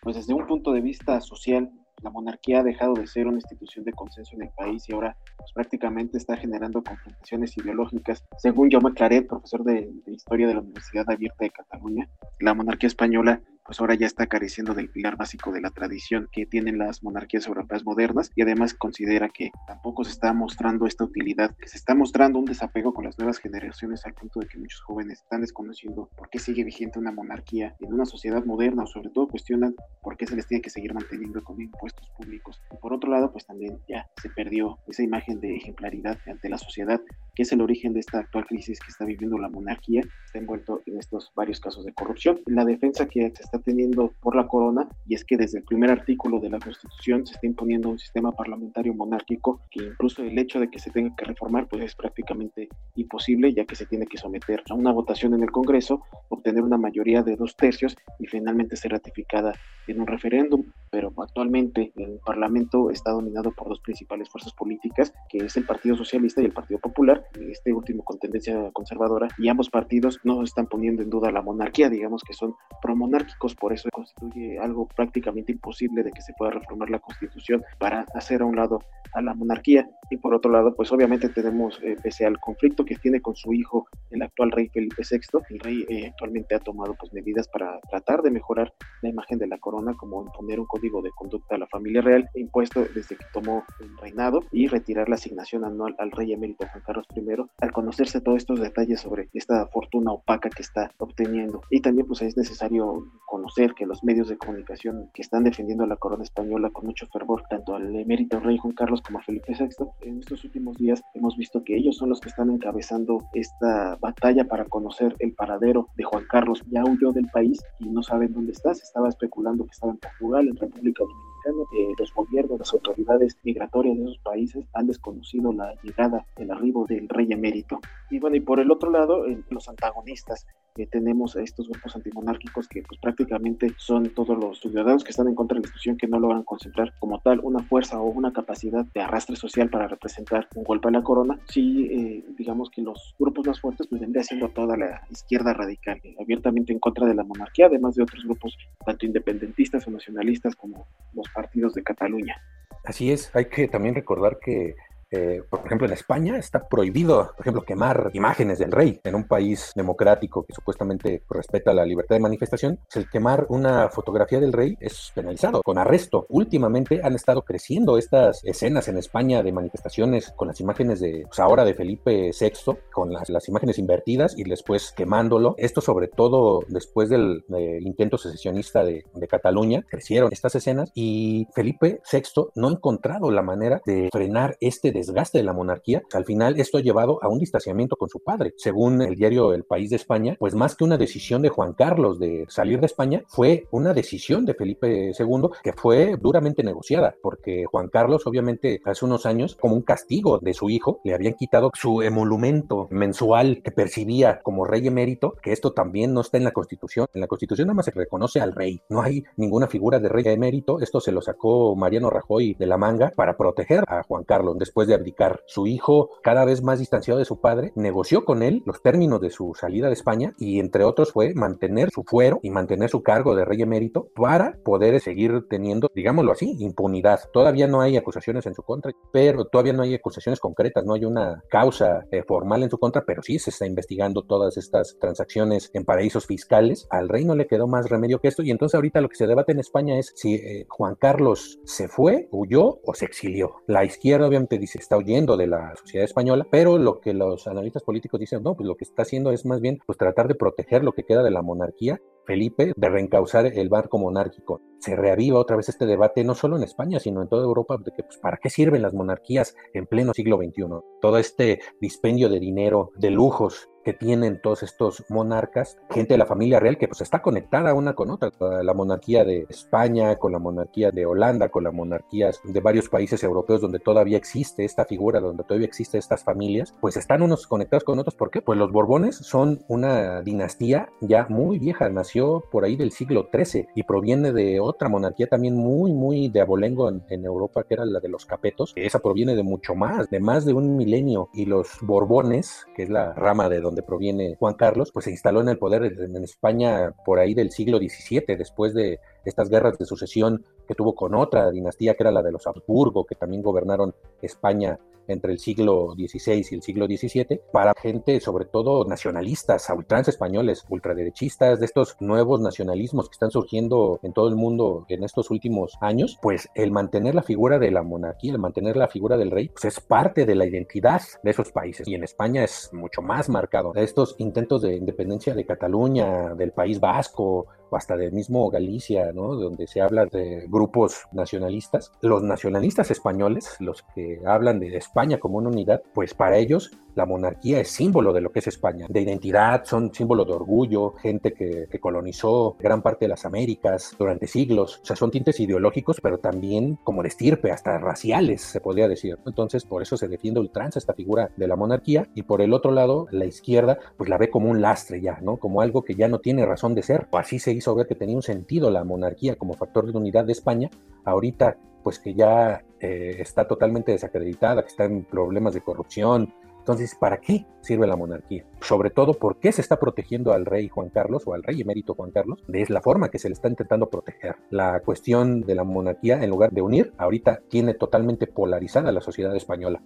Pues 0.01 0.15
desde 0.17 0.33
un 0.33 0.45
punto 0.45 0.73
de 0.73 0.81
vista 0.81 1.21
social, 1.21 1.71
la 2.01 2.09
monarquía 2.09 2.59
ha 2.59 2.63
dejado 2.63 2.95
de 2.95 3.07
ser 3.07 3.27
una 3.27 3.37
institución 3.37 3.85
de 3.85 3.93
consenso 3.93 4.35
en 4.35 4.43
el 4.43 4.49
país 4.49 4.87
y 4.89 4.93
ahora 4.93 5.15
pues, 5.37 5.53
prácticamente 5.53 6.17
está 6.17 6.35
generando 6.35 6.83
confrontaciones 6.83 7.57
ideológicas. 7.57 8.23
Según 8.37 8.69
Jaume 8.69 8.93
Claret, 8.93 9.27
profesor 9.27 9.63
de, 9.63 9.89
de, 10.05 10.11
Historia 10.11 10.47
de 10.47 10.55
la 10.55 10.59
Universidad 10.59 11.09
Abierta 11.09 11.45
de 11.45 11.51
Cataluña, 11.51 12.09
la 12.39 12.53
monarquía 12.53 12.87
española 12.87 13.41
pues 13.65 13.79
ahora 13.79 13.95
ya 13.95 14.07
está 14.07 14.27
careciendo 14.27 14.73
del 14.73 14.89
pilar 14.89 15.17
básico 15.17 15.51
de 15.51 15.61
la 15.61 15.69
tradición 15.69 16.29
que 16.31 16.45
tienen 16.45 16.77
las 16.77 17.03
monarquías 17.03 17.47
europeas 17.47 17.85
modernas 17.85 18.31
y 18.35 18.41
además 18.41 18.73
considera 18.73 19.29
que 19.29 19.51
tampoco 19.67 20.03
se 20.03 20.11
está 20.11 20.33
mostrando 20.33 20.85
esta 20.85 21.03
utilidad, 21.03 21.55
que 21.57 21.67
se 21.67 21.77
está 21.77 21.95
mostrando 21.95 22.39
un 22.39 22.45
desapego 22.45 22.93
con 22.93 23.05
las 23.05 23.17
nuevas 23.17 23.39
generaciones 23.39 24.05
al 24.05 24.13
punto 24.13 24.39
de 24.39 24.47
que 24.47 24.57
muchos 24.57 24.81
jóvenes 24.81 25.19
están 25.19 25.41
desconociendo 25.41 26.09
por 26.15 26.29
qué 26.29 26.39
sigue 26.39 26.63
vigente 26.63 26.99
una 26.99 27.11
monarquía 27.11 27.75
en 27.79 27.93
una 27.93 28.05
sociedad 28.05 28.43
moderna 28.45 28.83
o 28.83 28.87
sobre 28.87 29.09
todo 29.09 29.27
cuestionan 29.27 29.75
por 30.01 30.17
qué 30.17 30.25
se 30.25 30.35
les 30.35 30.47
tiene 30.47 30.61
que 30.61 30.69
seguir 30.69 30.93
manteniendo 30.93 31.43
con 31.43 31.61
impuestos 31.61 32.09
públicos. 32.17 32.61
Y 32.71 32.77
por 32.77 32.93
otro 32.93 33.11
lado, 33.11 33.31
pues 33.31 33.45
también 33.45 33.79
ya 33.87 34.07
se 34.21 34.29
perdió 34.29 34.79
esa 34.87 35.03
imagen 35.03 35.39
de 35.39 35.55
ejemplaridad 35.55 36.19
ante 36.27 36.49
la 36.49 36.57
sociedad, 36.57 37.01
que 37.33 37.43
es 37.43 37.51
el 37.51 37.61
origen 37.61 37.93
de 37.93 37.99
esta 37.99 38.19
actual 38.19 38.45
crisis 38.45 38.79
que 38.79 38.89
está 38.89 39.05
viviendo 39.05 39.37
la 39.37 39.49
monarquía, 39.49 40.01
está 40.25 40.39
envuelto 40.39 40.81
en 40.85 40.97
estos 40.97 41.31
varios 41.35 41.59
casos 41.59 41.85
de 41.85 41.93
corrupción. 41.93 42.39
La 42.45 42.65
defensa 42.65 43.07
que 43.07 43.31
se 43.35 43.43
está 43.43 43.59
teniendo 43.59 44.13
por 44.21 44.35
la 44.35 44.47
corona 44.47 44.87
y 45.07 45.15
es 45.15 45.25
que 45.25 45.37
desde 45.37 45.59
el 45.59 45.63
primer 45.63 45.91
artículo 45.91 46.39
de 46.39 46.49
la 46.49 46.59
Constitución 46.59 47.25
se 47.25 47.33
está 47.33 47.47
imponiendo 47.47 47.89
un 47.89 47.99
sistema 47.99 48.31
parlamentario 48.31 48.93
monárquico 48.93 49.61
que 49.71 49.83
incluso 49.83 50.23
el 50.23 50.37
hecho 50.37 50.59
de 50.59 50.69
que 50.69 50.79
se 50.79 50.91
tenga 50.91 51.15
que 51.15 51.25
reformar 51.25 51.67
pues 51.67 51.83
es 51.83 51.95
prácticamente 51.95 52.69
imposible 52.95 53.53
ya 53.53 53.65
que 53.65 53.75
se 53.75 53.85
tiene 53.85 54.05
que 54.05 54.17
someter 54.17 54.63
a 54.69 54.73
una 54.73 54.91
votación 54.91 55.33
en 55.33 55.43
el 55.43 55.51
Congreso, 55.51 56.03
obtener 56.29 56.63
una 56.63 56.77
mayoría 56.77 57.23
de 57.23 57.35
dos 57.35 57.55
tercios 57.55 57.95
y 58.19 58.27
finalmente 58.27 58.75
ser 58.75 58.91
ratificada 58.91 59.53
en 59.87 59.99
un 59.99 60.07
referéndum, 60.07 60.63
pero 60.93 61.11
actualmente 61.17 61.91
el 61.95 62.19
Parlamento 62.23 62.91
está 62.91 63.09
dominado 63.09 63.51
por 63.51 63.67
dos 63.67 63.79
principales 63.79 64.29
fuerzas 64.29 64.53
políticas, 64.53 65.11
que 65.27 65.39
es 65.39 65.57
el 65.57 65.65
Partido 65.65 65.95
Socialista 65.95 66.39
y 66.39 66.45
el 66.45 66.53
Partido 66.53 66.79
Popular, 66.79 67.25
este 67.49 67.73
último 67.73 68.03
con 68.03 68.19
tendencia 68.19 68.69
conservadora, 68.73 69.27
y 69.39 69.47
ambos 69.47 69.71
partidos 69.71 70.19
no 70.23 70.43
están 70.43 70.67
poniendo 70.67 71.01
en 71.01 71.09
duda 71.09 71.31
la 71.31 71.41
monarquía, 71.41 71.89
digamos 71.89 72.21
que 72.21 72.35
son 72.35 72.53
promonárquicos, 72.79 73.55
por 73.55 73.73
eso 73.73 73.89
constituye 73.91 74.59
algo 74.59 74.87
prácticamente 74.87 75.51
imposible 75.51 76.03
de 76.03 76.11
que 76.11 76.21
se 76.21 76.33
pueda 76.37 76.51
reformar 76.51 76.91
la 76.91 76.99
Constitución 76.99 77.63
para 77.79 78.05
hacer 78.13 78.43
a 78.43 78.45
un 78.45 78.55
lado 78.55 78.77
a 79.13 79.21
la 79.23 79.33
monarquía. 79.33 79.89
Y 80.11 80.17
por 80.17 80.35
otro 80.35 80.51
lado, 80.51 80.75
pues 80.75 80.91
obviamente 80.91 81.29
tenemos, 81.29 81.79
eh, 81.81 81.95
pese 82.03 82.25
al 82.25 82.39
conflicto 82.39 82.85
que 82.85 82.97
tiene 82.97 83.19
con 83.19 83.35
su 83.35 83.53
hijo, 83.53 83.87
el 84.11 84.21
actual 84.21 84.51
rey 84.51 84.69
Felipe 84.69 85.01
VI, 85.09 85.39
el 85.49 85.59
rey 85.59 85.85
eh, 85.89 86.07
actualmente 86.07 86.53
ha 86.53 86.59
tomado 86.59 86.95
pues 86.99 87.11
medidas 87.13 87.47
para 87.47 87.79
tratar 87.89 88.21
de 88.21 88.29
mejorar 88.29 88.73
la 89.01 89.09
imagen 89.09 89.39
de 89.39 89.47
la 89.47 89.57
corona, 89.57 89.93
como 89.97 90.23
imponer 90.23 90.59
un 90.59 90.67
código 90.83 91.01
de 91.01 91.11
conducta 91.11 91.55
a 91.55 91.57
la 91.57 91.67
familia 91.67 92.01
real, 92.01 92.29
impuesto 92.35 92.85
desde 92.93 93.15
que 93.15 93.25
tomó 93.31 93.63
el 93.79 93.97
reinado, 93.99 94.43
y 94.51 94.67
retirar 94.67 95.07
la 95.07 95.15
asignación 95.15 95.63
anual 95.63 95.95
al 95.97 96.11
rey 96.11 96.33
emérito 96.33 96.65
Juan 96.67 96.83
Carlos 96.85 97.07
I, 97.15 97.21
al 97.61 97.71
conocerse 97.71 98.19
todos 98.19 98.39
estos 98.39 98.59
detalles 98.59 98.99
sobre 98.99 99.29
esta 99.33 99.65
fortuna 99.67 100.11
opaca 100.11 100.49
que 100.49 100.61
está 100.61 100.91
obteniendo. 100.97 101.61
Y 101.69 101.79
también 101.79 102.05
pues 102.05 102.21
es 102.21 102.35
necesario 102.35 103.07
conocer 103.25 103.73
que 103.75 103.85
los 103.85 104.03
medios 104.03 104.27
de 104.27 104.37
comunicación 104.37 105.09
que 105.13 105.21
están 105.21 105.45
defendiendo 105.45 105.85
a 105.85 105.87
la 105.87 105.95
corona 105.95 106.23
española 106.23 106.69
con 106.71 106.85
mucho 106.85 107.07
fervor, 107.07 107.43
tanto 107.49 107.75
al 107.75 107.95
emérito 107.95 108.41
rey 108.41 108.57
Juan 108.57 108.73
Carlos 108.73 109.01
como 109.01 109.19
a 109.19 109.23
Felipe 109.23 109.53
VI, 109.57 109.85
en 110.01 110.19
estos 110.19 110.43
últimos 110.43 110.77
días 110.77 111.01
hemos 111.13 111.37
visto 111.37 111.63
que 111.63 111.77
ellos 111.77 111.95
son 111.95 112.09
los 112.09 112.19
que 112.19 112.27
están 112.27 112.49
encabezando 112.49 113.19
esta 113.33 113.95
batalla 114.01 114.43
para 114.45 114.65
conocer 114.65 115.15
el 115.19 115.33
paradero 115.33 115.87
de 115.95 116.03
Juan 116.03 116.25
Carlos. 116.29 116.61
Ya 116.69 116.83
huyó 116.83 117.13
del 117.13 117.27
país 117.27 117.61
y 117.79 117.87
no 117.87 118.03
saben 118.03 118.33
dónde 118.33 118.51
está, 118.51 118.73
se 118.73 118.83
estaba 118.83 119.07
especulando 119.07 119.63
que 119.65 119.71
estaba 119.71 119.93
en 119.93 119.99
Portugal, 119.99 120.47
en 120.47 120.72
République 120.73 120.97
catholique. 120.97 121.32
Eh, 121.45 121.93
los 121.97 122.13
gobiernos, 122.13 122.59
las 122.59 122.73
autoridades 122.73 123.37
migratorias 123.43 123.97
de 123.97 124.03
esos 124.03 124.17
países 124.19 124.65
han 124.73 124.87
desconocido 124.87 125.51
la 125.51 125.73
llegada, 125.81 126.25
el 126.37 126.51
arribo 126.51 126.85
del 126.85 127.09
rey 127.09 127.27
emérito. 127.31 127.79
Y 128.09 128.19
bueno, 128.19 128.35
y 128.35 128.41
por 128.41 128.59
el 128.59 128.71
otro 128.71 128.91
lado, 128.91 129.25
los 129.49 129.67
antagonistas, 129.67 130.45
tenemos 130.89 131.35
a 131.35 131.41
estos 131.41 131.67
grupos 131.69 131.95
antimonárquicos 131.95 132.67
que 132.67 132.81
pues 132.81 132.99
prácticamente 132.99 133.73
son 133.77 134.09
todos 134.09 134.37
los 134.37 134.59
ciudadanos 134.59 135.03
que 135.03 135.11
están 135.11 135.27
en 135.27 135.35
contra 135.35 135.55
de 135.55 135.61
la 135.61 135.65
institución 135.67 135.97
que 135.97 136.07
no 136.07 136.19
logran 136.19 136.43
concentrar 136.43 136.93
como 136.99 137.19
tal 137.19 137.39
una 137.43 137.59
fuerza 137.63 137.99
o 137.99 138.09
una 138.09 138.33
capacidad 138.33 138.85
de 138.85 139.01
arrastre 139.01 139.35
social 139.35 139.69
para 139.69 139.87
representar 139.87 140.47
un 140.55 140.63
golpe 140.63 140.87
a 140.87 140.91
la 140.91 141.03
corona, 141.03 141.39
sí 141.47 141.87
eh, 141.91 142.23
digamos 142.37 142.69
que 142.71 142.81
los 142.81 143.15
grupos 143.19 143.47
más 143.47 143.61
fuertes 143.61 143.87
pues 143.87 144.01
vendría 144.01 144.23
siendo 144.23 144.49
toda 144.49 144.75
la 144.75 145.01
izquierda 145.11 145.53
radical, 145.53 145.99
eh, 146.03 146.15
abiertamente 146.19 146.73
en 146.73 146.79
contra 146.79 147.05
de 147.05 147.13
la 147.13 147.23
monarquía, 147.23 147.67
además 147.67 147.95
de 147.95 148.03
otros 148.03 148.23
grupos 148.23 148.57
tanto 148.83 149.05
independentistas 149.05 149.87
o 149.87 149.91
nacionalistas 149.91 150.55
como 150.55 150.87
los 151.13 151.27
partidos 151.33 151.73
de 151.73 151.83
Cataluña. 151.83 152.41
Así 152.85 153.11
es, 153.11 153.33
hay 153.35 153.45
que 153.45 153.67
también 153.67 153.95
recordar 153.95 154.39
que 154.39 154.75
eh, 155.15 155.43
por 155.47 155.63
ejemplo, 155.63 155.85
en 155.85 155.93
España 155.93 156.37
está 156.37 156.67
prohibido, 156.67 157.33
por 157.37 157.41
ejemplo, 157.41 157.61
quemar 157.61 158.09
imágenes 158.13 158.57
del 158.57 158.71
rey 158.71 158.99
en 159.03 159.13
un 159.13 159.25
país 159.25 159.71
democrático 159.75 160.43
que 160.43 160.53
supuestamente 160.53 161.21
respeta 161.29 161.71
la 161.71 161.85
libertad 161.85 162.15
de 162.15 162.21
manifestación. 162.21 162.79
El 162.95 163.07
quemar 163.07 163.45
una 163.49 163.89
fotografía 163.89 164.39
del 164.39 164.53
rey 164.53 164.75
es 164.79 165.11
penalizado 165.13 165.61
con 165.61 165.77
arresto. 165.77 166.25
Últimamente 166.29 167.01
han 167.03 167.13
estado 167.13 167.43
creciendo 167.43 167.99
estas 167.99 168.43
escenas 168.43 168.87
en 168.87 168.97
España 168.97 169.43
de 169.43 169.51
manifestaciones 169.51 170.33
con 170.35 170.47
las 170.47 170.59
imágenes 170.59 170.99
de, 170.99 171.25
pues 171.27 171.39
ahora 171.39 171.63
de 171.63 171.75
Felipe 171.75 172.31
VI, 172.31 172.77
con 172.91 173.13
las, 173.13 173.29
las 173.29 173.47
imágenes 173.47 173.77
invertidas 173.77 174.35
y 174.35 174.43
después 174.45 174.93
quemándolo. 174.93 175.53
Esto 175.59 175.81
sobre 175.81 176.07
todo 176.07 176.63
después 176.69 177.09
del, 177.09 177.43
intento 177.81 178.17
secesionista 178.17 178.83
de, 178.83 179.05
de 179.13 179.27
Cataluña, 179.27 179.83
crecieron 179.87 180.31
estas 180.31 180.55
escenas 180.55 180.91
y 180.95 181.47
Felipe 181.53 182.01
VI 182.11 182.51
no 182.55 182.69
ha 182.69 182.71
encontrado 182.71 183.29
la 183.29 183.43
manera 183.43 183.81
de 183.85 184.09
frenar 184.11 184.57
este 184.59 184.91
desgaste 185.03 185.39
de 185.39 185.43
la 185.43 185.53
monarquía, 185.53 186.03
al 186.13 186.25
final 186.25 186.59
esto 186.59 186.77
ha 186.77 186.81
llevado 186.81 187.19
a 187.21 187.27
un 187.27 187.39
distanciamiento 187.39 187.95
con 187.97 188.09
su 188.09 188.19
padre. 188.19 188.53
Según 188.57 189.01
el 189.01 189.15
diario 189.15 189.53
El 189.53 189.65
País 189.65 189.89
de 189.89 189.97
España, 189.97 190.37
pues 190.39 190.55
más 190.55 190.75
que 190.75 190.85
una 190.85 190.97
decisión 190.97 191.41
de 191.41 191.49
Juan 191.49 191.73
Carlos 191.73 192.19
de 192.19 192.45
salir 192.47 192.79
de 192.79 192.85
España, 192.85 193.23
fue 193.27 193.67
una 193.71 193.93
decisión 193.93 194.45
de 194.45 194.53
Felipe 194.53 195.11
II 195.17 195.49
que 195.61 195.73
fue 195.73 196.15
duramente 196.19 196.63
negociada, 196.63 197.15
porque 197.21 197.65
Juan 197.65 197.89
Carlos 197.89 198.25
obviamente 198.25 198.81
hace 198.85 199.05
unos 199.05 199.25
años, 199.25 199.57
como 199.59 199.75
un 199.75 199.81
castigo 199.81 200.39
de 200.39 200.53
su 200.53 200.69
hijo, 200.69 201.01
le 201.03 201.13
habían 201.13 201.33
quitado 201.33 201.71
su 201.73 202.01
emolumento 202.01 202.87
mensual 202.91 203.61
que 203.63 203.71
percibía 203.71 204.41
como 204.41 204.65
rey 204.65 204.87
emérito, 204.87 205.35
que 205.41 205.51
esto 205.51 205.73
también 205.73 206.13
no 206.13 206.21
está 206.21 206.37
en 206.37 206.45
la 206.45 206.51
Constitución. 206.51 207.07
En 207.13 207.21
la 207.21 207.27
Constitución 207.27 207.67
nada 207.67 207.75
más 207.75 207.85
se 207.85 207.91
reconoce 207.91 208.39
al 208.39 208.53
rey, 208.53 208.81
no 208.89 209.01
hay 209.01 209.23
ninguna 209.37 209.67
figura 209.67 209.99
de 209.99 210.09
rey 210.09 210.23
emérito. 210.27 210.79
Esto 210.79 210.99
se 210.99 211.11
lo 211.11 211.21
sacó 211.21 211.75
Mariano 211.75 212.09
Rajoy 212.09 212.55
de 212.55 212.65
la 212.65 212.77
manga 212.77 213.11
para 213.15 213.35
proteger 213.35 213.83
a 213.87 214.03
Juan 214.03 214.23
Carlos 214.23 214.57
después 214.57 214.87
de 214.87 214.92
abdicar. 214.95 215.41
Su 215.45 215.67
hijo, 215.67 216.09
cada 216.21 216.45
vez 216.45 216.63
más 216.63 216.79
distanciado 216.79 217.19
de 217.19 217.25
su 217.25 217.39
padre, 217.39 217.71
negoció 217.75 218.25
con 218.25 218.43
él 218.43 218.63
los 218.65 218.81
términos 218.81 219.21
de 219.21 219.29
su 219.29 219.53
salida 219.55 219.87
de 219.87 219.93
España 219.93 220.33
y 220.37 220.59
entre 220.59 220.83
otros 220.83 221.11
fue 221.11 221.33
mantener 221.33 221.89
su 221.91 222.03
fuero 222.03 222.39
y 222.41 222.49
mantener 222.49 222.89
su 222.89 223.03
cargo 223.03 223.35
de 223.35 223.45
rey 223.45 223.61
emérito 223.61 224.09
para 224.15 224.57
poder 224.63 224.99
seguir 224.99 225.47
teniendo, 225.49 225.89
digámoslo 225.93 226.31
así, 226.31 226.55
impunidad. 226.59 227.19
Todavía 227.31 227.67
no 227.67 227.81
hay 227.81 227.97
acusaciones 227.97 228.45
en 228.45 228.53
su 228.53 228.63
contra, 228.63 228.91
pero 229.11 229.45
todavía 229.45 229.73
no 229.73 229.83
hay 229.83 229.95
acusaciones 229.95 230.39
concretas, 230.39 230.85
no 230.85 230.93
hay 230.93 231.05
una 231.05 231.43
causa 231.49 232.05
eh, 232.11 232.23
formal 232.23 232.63
en 232.63 232.69
su 232.69 232.77
contra, 232.77 233.05
pero 233.05 233.21
sí 233.21 233.39
se 233.39 233.49
está 233.49 233.65
investigando 233.65 234.23
todas 234.23 234.57
estas 234.57 234.97
transacciones 234.99 235.69
en 235.73 235.85
paraísos 235.85 236.25
fiscales. 236.25 236.87
Al 236.89 237.09
rey 237.09 237.25
no 237.25 237.35
le 237.35 237.47
quedó 237.47 237.67
más 237.67 237.89
remedio 237.89 238.19
que 238.19 238.27
esto 238.27 238.43
y 238.43 238.51
entonces 238.51 238.75
ahorita 238.75 239.01
lo 239.01 239.09
que 239.09 239.15
se 239.15 239.27
debate 239.27 239.51
en 239.51 239.59
España 239.59 239.97
es 239.97 240.13
si 240.15 240.35
eh, 240.35 240.65
Juan 240.69 240.95
Carlos 240.95 241.59
se 241.65 241.87
fue, 241.87 242.27
huyó 242.31 242.79
o 242.83 242.93
se 242.93 243.05
exilió. 243.05 243.55
La 243.67 243.85
izquierda 243.85 244.27
obviamente 244.27 244.57
dice 244.57 244.77
está 244.83 244.97
huyendo 244.97 245.37
de 245.37 245.47
la 245.47 245.75
sociedad 245.75 246.05
española, 246.05 246.45
pero 246.49 246.77
lo 246.77 246.99
que 246.99 247.13
los 247.13 247.47
analistas 247.47 247.83
políticos 247.83 248.19
dicen, 248.19 248.43
no, 248.43 248.55
pues 248.55 248.67
lo 248.67 248.75
que 248.75 248.83
está 248.83 249.03
haciendo 249.03 249.31
es 249.31 249.45
más 249.45 249.61
bien 249.61 249.79
pues 249.85 249.97
tratar 249.97 250.27
de 250.27 250.35
proteger 250.35 250.83
lo 250.83 250.91
que 250.93 251.03
queda 251.03 251.23
de 251.23 251.31
la 251.31 251.41
monarquía 251.41 251.99
Felipe 252.25 252.73
de 252.75 252.89
reencauzar 252.89 253.45
el 253.45 253.69
barco 253.69 253.97
monárquico. 253.97 254.61
Se 254.79 254.95
reaviva 254.95 255.39
otra 255.39 255.55
vez 255.55 255.69
este 255.69 255.85
debate 255.85 256.23
no 256.23 256.35
solo 256.35 256.57
en 256.57 256.63
España, 256.63 256.99
sino 256.99 257.21
en 257.21 257.29
toda 257.29 257.43
Europa, 257.43 257.77
de 257.77 257.91
que 257.91 258.03
pues, 258.03 258.17
para 258.17 258.37
qué 258.37 258.49
sirven 258.49 258.81
las 258.81 258.93
monarquías 258.93 259.55
en 259.73 259.87
pleno 259.87 260.13
siglo 260.13 260.37
XXI. 260.37 260.63
Todo 261.01 261.17
este 261.17 261.59
dispendio 261.79 262.29
de 262.29 262.39
dinero, 262.39 262.91
de 262.95 263.11
lujos 263.11 263.69
que 263.83 263.93
tienen 263.93 264.41
todos 264.41 264.63
estos 264.63 265.03
monarcas, 265.09 265.77
gente 265.89 266.13
de 266.13 266.17
la 266.17 266.25
familia 266.25 266.59
real 266.59 266.77
que 266.77 266.87
pues 266.87 267.01
está 267.01 267.21
conectada 267.21 267.73
una 267.73 267.93
con 267.93 268.09
otra, 268.09 268.31
la 268.63 268.73
monarquía 268.73 269.23
de 269.23 269.45
España, 269.49 270.15
con 270.17 270.31
la 270.31 270.39
monarquía 270.39 270.91
de 270.91 271.05
Holanda, 271.05 271.49
con 271.49 271.63
las 271.63 271.73
monarquías 271.73 272.39
de 272.43 272.59
varios 272.59 272.89
países 272.89 273.23
europeos 273.23 273.61
donde 273.61 273.79
todavía 273.79 274.17
existe 274.17 274.65
esta 274.65 274.85
figura, 274.85 275.19
donde 275.19 275.43
todavía 275.43 275.67
existe 275.67 275.97
estas 275.97 276.23
familias, 276.23 276.73
pues 276.81 276.97
están 276.97 277.21
unos 277.21 277.47
conectados 277.47 277.83
con 277.83 277.99
otros. 277.99 278.15
¿Por 278.15 278.31
qué? 278.31 278.41
Pues 278.41 278.57
los 278.57 278.71
Borbones 278.71 279.17
son 279.17 279.63
una 279.67 280.21
dinastía 280.21 280.89
ya 281.01 281.27
muy 281.29 281.59
vieja, 281.59 281.89
nació 281.89 282.43
por 282.51 282.63
ahí 282.63 282.75
del 282.75 282.91
siglo 282.91 283.29
XIII 283.31 283.67
y 283.75 283.83
proviene 283.83 284.31
de 284.31 284.59
otra 284.59 284.89
monarquía 284.89 285.27
también 285.27 285.55
muy, 285.55 285.93
muy 285.93 286.29
de 286.29 286.41
abolengo 286.41 286.89
en, 286.89 287.03
en 287.09 287.25
Europa, 287.25 287.63
que 287.63 287.75
era 287.75 287.85
la 287.85 287.99
de 287.99 288.09
los 288.09 288.25
Capetos. 288.25 288.73
Esa 288.75 288.99
proviene 288.99 289.35
de 289.35 289.43
mucho 289.43 289.75
más, 289.75 290.09
de 290.09 290.19
más 290.19 290.45
de 290.45 290.53
un 290.53 290.75
milenio. 290.75 291.29
Y 291.33 291.45
los 291.45 291.69
Borbones, 291.81 292.65
que 292.75 292.83
es 292.83 292.89
la 292.89 293.13
rama 293.13 293.49
de 293.49 293.59
donde 293.73 293.83
proviene 293.83 294.35
Juan 294.35 294.53
Carlos, 294.53 294.91
pues 294.91 295.05
se 295.05 295.11
instaló 295.11 295.41
en 295.41 295.49
el 295.49 295.57
poder 295.57 295.83
en 295.83 296.23
España 296.23 296.93
por 297.05 297.17
ahí 297.17 297.33
del 297.33 297.51
siglo 297.51 297.79
XVII, 297.79 298.35
después 298.37 298.73
de 298.75 298.99
estas 299.25 299.49
guerras 299.49 299.77
de 299.77 299.85
sucesión 299.85 300.43
que 300.67 300.75
tuvo 300.75 300.95
con 300.95 301.15
otra 301.15 301.51
dinastía 301.51 301.95
que 301.95 302.03
era 302.03 302.11
la 302.11 302.21
de 302.21 302.31
los 302.31 302.47
Habsburgo, 302.47 303.05
que 303.05 303.15
también 303.15 303.41
gobernaron 303.41 303.93
España 304.21 304.79
entre 305.07 305.33
el 305.33 305.39
siglo 305.39 305.93
XVI 305.95 306.45
y 306.49 306.55
el 306.55 306.61
siglo 306.61 306.85
XVII, 306.85 307.41
para 307.51 307.73
gente 307.73 308.19
sobre 308.19 308.45
todo 308.45 308.85
nacionalistas, 308.85 309.69
ultrans 309.69 310.07
españoles, 310.07 310.63
ultraderechistas, 310.69 311.59
de 311.59 311.65
estos 311.65 311.97
nuevos 311.99 312.41
nacionalismos 312.41 313.09
que 313.09 313.13
están 313.13 313.31
surgiendo 313.31 313.99
en 314.03 314.13
todo 314.13 314.27
el 314.27 314.35
mundo 314.35 314.85
en 314.89 315.03
estos 315.03 315.29
últimos 315.31 315.77
años, 315.81 316.17
pues 316.21 316.49
el 316.55 316.71
mantener 316.71 317.15
la 317.15 317.23
figura 317.23 317.59
de 317.59 317.71
la 317.71 317.83
monarquía, 317.83 318.33
el 318.33 318.39
mantener 318.39 318.77
la 318.77 318.87
figura 318.87 319.17
del 319.17 319.31
rey, 319.31 319.49
pues 319.49 319.65
es 319.65 319.79
parte 319.79 320.25
de 320.25 320.35
la 320.35 320.45
identidad 320.45 321.01
de 321.23 321.31
esos 321.31 321.51
países. 321.51 321.87
Y 321.87 321.95
en 321.95 322.03
España 322.03 322.43
es 322.43 322.69
mucho 322.73 323.01
más 323.01 323.29
marcado. 323.29 323.73
Estos 323.75 324.15
intentos 324.19 324.61
de 324.61 324.75
independencia 324.75 325.33
de 325.33 325.45
Cataluña, 325.45 326.33
del 326.35 326.51
País 326.51 326.79
Vasco, 326.79 327.47
hasta 327.75 327.95
del 327.95 328.11
mismo 328.11 328.49
Galicia, 328.49 329.11
¿no? 329.13 329.35
Donde 329.35 329.67
se 329.67 329.81
habla 329.81 330.05
de 330.05 330.45
grupos 330.47 331.03
nacionalistas. 331.11 331.91
Los 332.01 332.23
nacionalistas 332.23 332.91
españoles, 332.91 333.55
los 333.59 333.83
que 333.95 334.19
hablan 334.25 334.59
de 334.59 334.75
España 334.77 335.19
como 335.19 335.37
una 335.37 335.49
unidad, 335.49 335.81
pues 335.93 336.13
para 336.13 336.37
ellos 336.37 336.71
la 336.95 337.05
monarquía 337.05 337.59
es 337.59 337.69
símbolo 337.69 338.13
de 338.13 338.21
lo 338.21 338.31
que 338.31 338.39
es 338.39 338.47
España, 338.47 338.87
de 338.89 339.01
identidad, 339.01 339.63
son 339.65 339.93
símbolo 339.93 340.25
de 340.25 340.33
orgullo, 340.33 340.93
gente 340.93 341.33
que, 341.33 341.67
colonizó 341.79 342.55
gran 342.59 342.81
parte 342.81 343.05
de 343.05 343.09
las 343.09 343.25
Américas 343.25 343.93
durante 343.99 344.25
siglos, 344.25 344.79
o 344.81 344.85
sea, 344.85 344.95
son 344.95 345.11
tintes 345.11 345.39
ideológicos, 345.39 345.99
pero 346.01 346.19
también 346.19 346.77
como 346.83 347.01
de 347.01 347.09
estirpe, 347.09 347.51
hasta 347.51 347.77
raciales, 347.77 348.41
se 348.41 348.61
podría 348.61 348.87
decir. 348.87 349.17
Entonces, 349.25 349.65
por 349.65 349.81
eso 349.81 349.97
se 349.97 350.07
defiende 350.07 350.39
ultranza 350.39 350.79
esta 350.79 350.93
figura 350.93 351.29
de 351.35 351.47
la 351.47 351.57
monarquía, 351.57 352.07
y 352.15 352.23
por 352.23 352.41
el 352.41 352.53
otro 352.53 352.71
lado, 352.71 353.07
la 353.11 353.25
izquierda, 353.25 353.79
pues 353.97 354.09
la 354.09 354.17
ve 354.17 354.29
como 354.29 354.49
un 354.49 354.61
lastre 354.61 355.01
ya, 355.01 355.19
¿no? 355.21 355.37
Como 355.37 355.61
algo 355.61 355.83
que 355.83 355.95
ya 355.95 356.07
no 356.07 356.19
tiene 356.19 356.45
razón 356.45 356.73
de 356.73 356.83
ser. 356.83 357.07
Así 357.11 357.39
se 357.39 357.51
hizo 357.51 357.75
ver 357.75 357.87
que 357.87 357.95
tenía 357.95 358.15
un 358.15 358.21
sentido 358.21 358.69
la 358.69 358.83
monarquía 358.83 359.35
como 359.35 359.53
factor 359.53 359.91
de 359.91 359.97
unidad 359.97 360.25
de 360.25 360.31
España, 360.31 360.69
ahorita 361.03 361.57
pues 361.83 361.99
que 361.99 362.13
ya 362.13 362.63
eh, 362.79 363.17
está 363.19 363.47
totalmente 363.47 363.91
desacreditada, 363.91 364.61
que 364.61 364.69
está 364.69 364.85
en 364.85 365.03
problemas 365.03 365.53
de 365.53 365.61
corrupción, 365.61 366.33
entonces, 366.63 366.95
¿para 366.95 367.17
qué 367.17 367.45
sirve 367.59 367.85
la 367.87 367.97
monarquía? 367.97 368.45
Sobre 368.61 368.89
todo, 368.89 369.15
¿por 369.15 369.37
qué 369.37 369.51
se 369.51 369.59
está 369.59 369.81
protegiendo 369.81 370.31
al 370.31 370.45
rey 370.45 370.69
Juan 370.69 370.87
Carlos 370.87 371.23
o 371.25 371.33
al 371.33 371.43
rey 371.43 371.59
emérito 371.59 371.93
Juan 371.93 372.11
Carlos? 372.11 372.39
Es 372.53 372.69
la 372.69 372.79
forma 372.79 373.09
que 373.09 373.19
se 373.19 373.27
le 373.27 373.33
está 373.33 373.49
intentando 373.49 373.89
proteger. 373.89 374.37
La 374.49 374.79
cuestión 374.79 375.41
de 375.41 375.55
la 375.55 375.65
monarquía, 375.65 376.23
en 376.23 376.29
lugar 376.29 376.51
de 376.51 376.61
unir, 376.61 376.93
ahorita 376.97 377.41
tiene 377.49 377.73
totalmente 377.73 378.27
polarizada 378.27 378.93
la 378.93 379.01
sociedad 379.01 379.35
española. 379.35 379.81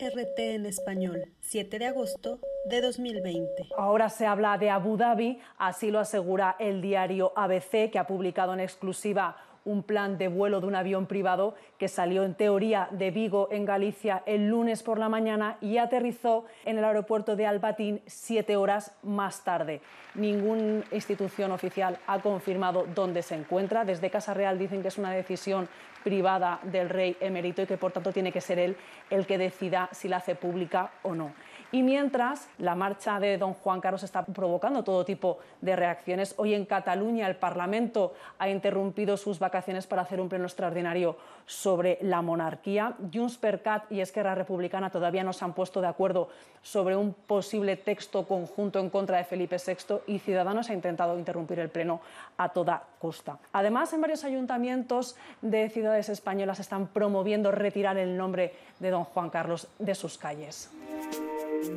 RT 0.00 0.38
en 0.38 0.66
español, 0.66 1.32
7 1.42 1.78
de 1.78 1.86
agosto 1.86 2.40
de 2.68 2.80
2020. 2.80 3.68
Ahora 3.76 4.08
se 4.08 4.26
habla 4.26 4.58
de 4.58 4.70
Abu 4.70 4.96
Dhabi, 4.96 5.38
así 5.58 5.92
lo 5.92 6.00
asegura 6.00 6.56
el 6.58 6.80
diario 6.80 7.32
ABC, 7.36 7.88
que 7.92 8.00
ha 8.00 8.06
publicado 8.08 8.52
en 8.52 8.60
exclusiva 8.60 9.36
un 9.64 9.82
plan 9.82 10.18
de 10.18 10.28
vuelo 10.28 10.60
de 10.60 10.66
un 10.66 10.74
avión 10.74 11.06
privado 11.06 11.54
que 11.78 11.88
salió 11.88 12.24
en 12.24 12.34
teoría 12.34 12.88
de 12.90 13.10
Vigo, 13.10 13.48
en 13.50 13.64
Galicia, 13.64 14.22
el 14.26 14.48
lunes 14.48 14.82
por 14.82 14.98
la 14.98 15.08
mañana 15.08 15.56
y 15.60 15.78
aterrizó 15.78 16.44
en 16.64 16.78
el 16.78 16.84
aeropuerto 16.84 17.36
de 17.36 17.46
Albatín 17.46 18.00
siete 18.06 18.56
horas 18.56 18.92
más 19.02 19.44
tarde. 19.44 19.80
Ninguna 20.14 20.84
institución 20.90 21.52
oficial 21.52 21.98
ha 22.06 22.18
confirmado 22.20 22.86
dónde 22.94 23.22
se 23.22 23.34
encuentra. 23.34 23.84
Desde 23.84 24.10
Casa 24.10 24.34
Real 24.34 24.58
dicen 24.58 24.82
que 24.82 24.88
es 24.88 24.98
una 24.98 25.12
decisión 25.12 25.68
privada 26.02 26.60
del 26.62 26.88
rey 26.88 27.16
emérito 27.20 27.62
y 27.62 27.66
que 27.66 27.76
por 27.76 27.92
tanto 27.92 28.12
tiene 28.12 28.32
que 28.32 28.40
ser 28.40 28.58
él 28.58 28.76
el 29.10 29.26
que 29.26 29.38
decida 29.38 29.88
si 29.92 30.08
la 30.08 30.18
hace 30.18 30.34
pública 30.34 30.90
o 31.02 31.14
no. 31.14 31.32
Y 31.70 31.82
mientras 31.82 32.48
la 32.56 32.74
marcha 32.74 33.20
de 33.20 33.36
don 33.36 33.52
Juan 33.52 33.80
Carlos 33.80 34.02
está 34.02 34.24
provocando 34.24 34.84
todo 34.84 35.04
tipo 35.04 35.38
de 35.60 35.76
reacciones, 35.76 36.34
hoy 36.38 36.54
en 36.54 36.64
Cataluña 36.64 37.26
el 37.26 37.36
Parlamento 37.36 38.14
ha 38.38 38.48
interrumpido 38.48 39.18
sus 39.18 39.38
vacaciones 39.38 39.86
para 39.86 40.02
hacer 40.02 40.18
un 40.18 40.30
pleno 40.30 40.44
extraordinario 40.44 41.16
sobre 41.44 41.98
la 42.00 42.22
monarquía. 42.22 42.94
Junts 43.12 43.36
per 43.36 43.60
Cat 43.60 43.92
y 43.92 44.00
Esquerra 44.00 44.34
Republicana 44.34 44.88
todavía 44.88 45.22
no 45.22 45.34
se 45.34 45.44
han 45.44 45.52
puesto 45.52 45.82
de 45.82 45.88
acuerdo 45.88 46.30
sobre 46.62 46.96
un 46.96 47.12
posible 47.12 47.76
texto 47.76 48.26
conjunto 48.26 48.78
en 48.78 48.88
contra 48.88 49.18
de 49.18 49.24
Felipe 49.24 49.56
VI 49.58 50.00
y 50.06 50.18
Ciudadanos 50.20 50.70
ha 50.70 50.74
intentado 50.74 51.18
interrumpir 51.18 51.58
el 51.58 51.68
pleno 51.68 52.00
a 52.38 52.48
toda 52.48 52.82
costa. 52.98 53.38
Además, 53.52 53.92
en 53.92 54.00
varios 54.00 54.24
ayuntamientos 54.24 55.16
de 55.42 55.68
ciudades 55.68 56.08
españolas 56.08 56.60
están 56.60 56.86
promoviendo 56.86 57.52
retirar 57.52 57.98
el 57.98 58.16
nombre 58.16 58.54
de 58.80 58.90
don 58.90 59.04
Juan 59.04 59.28
Carlos 59.28 59.68
de 59.78 59.94
sus 59.94 60.16
calles. 60.16 60.70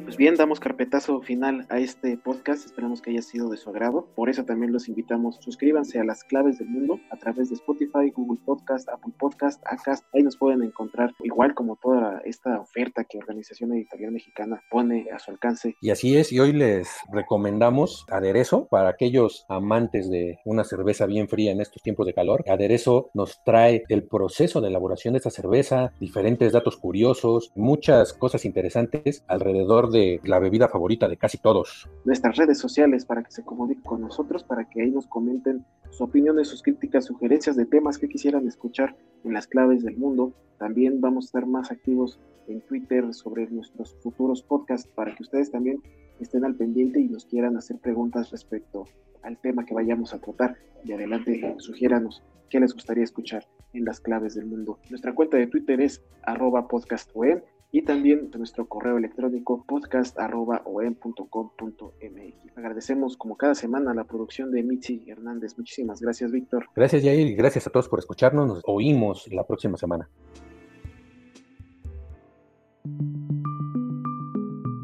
Pues 0.04 0.16
bien, 0.16 0.36
damos 0.36 0.60
carpetazo 0.60 1.22
final 1.22 1.66
a 1.70 1.80
este 1.80 2.16
podcast. 2.16 2.66
Esperamos 2.66 3.02
que 3.02 3.10
haya 3.10 3.24
sido 3.24 3.50
de 3.50 3.58
su 3.58 3.70
agrado. 3.70 4.08
Por 4.16 4.30
eso 4.30 4.46
también 4.46 4.72
los 4.72 4.88
invitamos. 4.88 5.38
Suscríbanse 5.40 6.00
a 6.00 6.04
las 6.04 6.24
claves 6.24 6.60
del 6.60 6.70
mundo 6.70 7.00
a 7.10 7.18
través 7.18 7.50
de 7.50 7.56
Spotify, 7.56 8.12
Google 8.16 8.40
Podcast, 8.46 8.88
Apple 8.90 9.14
Podcast, 9.18 9.60
Acast. 9.66 10.06
Ahí 10.14 10.22
nos 10.22 10.38
pueden 10.38 10.62
encontrar, 10.64 11.14
igual 11.24 11.56
como 11.56 11.78
toda 11.78 12.22
esta 12.26 12.60
oferta 12.60 13.06
que 13.06 13.18
Organización 13.18 13.74
Editorial 13.74 14.12
Mexicana 14.12 14.62
pone 14.70 15.08
a 15.12 15.18
su 15.18 15.32
alcance. 15.32 15.76
Y 15.82 15.90
así 15.90 16.16
es. 16.16 16.32
Y 16.32 16.40
hoy 16.40 16.54
les 16.54 16.88
recomendamos 17.12 18.06
aderezo 18.10 18.68
para 18.70 18.90
aquellos 18.90 19.46
amantes 19.50 20.12
de 20.12 20.38
una 20.46 20.64
cerveza 20.64 21.08
bien 21.08 21.28
fría 21.28 21.52
en 21.52 21.62
estos 21.62 21.82
tiempos 21.82 22.06
de 22.06 22.14
calor. 22.14 22.44
Aderezo 22.48 23.10
nos 23.16 23.42
trae 23.44 23.84
el 23.90 24.04
proceso 24.08 24.62
de 24.62 24.68
elaboración 24.68 25.14
de 25.14 25.18
esta 25.18 25.32
cerveza, 25.32 25.94
diferentes 26.00 26.52
datos 26.52 26.78
curiosos, 26.78 27.52
muchas 27.56 28.14
cosas 28.14 28.46
interesantes 28.46 29.24
alrededor 29.28 29.71
de 29.72 30.20
la 30.26 30.40
bebida 30.40 30.68
favorita 30.68 31.08
de 31.08 31.18
casi 31.18 31.38
todos. 31.38 31.90
Nuestras 32.04 32.36
redes 32.36 32.58
sociales 32.60 33.06
para 33.06 33.24
que 33.24 33.32
se 33.32 33.44
comuniquen 33.44 33.84
con 33.84 34.02
nosotros, 34.02 34.44
para 34.44 34.68
que 34.70 34.82
ahí 34.82 34.92
nos 34.92 35.08
comenten 35.08 35.66
sus 35.90 36.02
opiniones, 36.02 36.50
sus 36.50 36.62
críticas, 36.62 37.06
sugerencias 37.06 37.56
de 37.56 37.66
temas 37.66 37.98
que 37.98 38.10
quisieran 38.10 38.48
escuchar 38.48 38.96
en 39.24 39.34
las 39.34 39.48
claves 39.48 39.84
del 39.84 39.98
mundo. 39.98 40.34
También 40.58 41.00
vamos 41.00 41.26
a 41.26 41.28
estar 41.28 41.46
más 41.46 41.72
activos 41.72 42.20
en 42.48 42.62
Twitter 42.62 43.14
sobre 43.14 43.48
nuestros 43.50 43.96
futuros 44.02 44.44
podcasts 44.44 44.92
para 44.94 45.16
que 45.16 45.24
ustedes 45.24 45.52
también 45.52 45.82
estén 46.20 46.44
al 46.44 46.56
pendiente 46.56 47.00
y 47.00 47.08
nos 47.08 47.26
quieran 47.26 47.56
hacer 47.56 47.78
preguntas 47.80 48.30
respecto 48.32 48.86
al 49.24 49.38
tema 49.40 49.66
que 49.66 49.74
vayamos 49.74 50.14
a 50.14 50.20
tratar. 50.20 50.58
Y 50.84 50.92
adelante, 50.92 51.56
sugiéranos 51.58 52.22
qué 52.50 52.60
les 52.60 52.74
gustaría 52.74 53.04
escuchar 53.04 53.48
en 53.74 53.86
las 53.86 54.00
claves 54.00 54.36
del 54.36 54.46
mundo. 54.46 54.78
Nuestra 54.90 55.16
cuenta 55.16 55.38
de 55.38 55.48
Twitter 55.48 55.80
es 55.80 56.04
arroba 56.24 56.68
podcastweb 56.68 57.44
y 57.72 57.84
también 57.84 58.30
nuestro 58.38 58.68
correo 58.68 58.98
electrónico 58.98 59.64
podcast.om.com.mx. 59.66 62.58
Agradecemos 62.58 63.18
como 63.18 63.38
cada 63.38 63.56
semana 63.56 63.94
la 63.94 64.04
producción 64.04 64.52
de 64.52 64.64
Mitzi 64.64 65.06
Hernández. 65.08 65.58
Muchísimas 65.58 66.02
gracias, 66.02 66.32
Víctor. 66.32 66.68
Gracias, 66.76 67.04
Jair, 67.04 67.28
y 67.28 67.36
gracias 67.36 67.68
a 67.68 67.70
todos 67.70 67.88
por 67.88 68.00
escucharnos. 68.00 68.48
Nos 68.48 68.62
oímos 68.66 69.32
la 69.32 69.48
próxima 69.48 69.78
semana. 69.78 70.10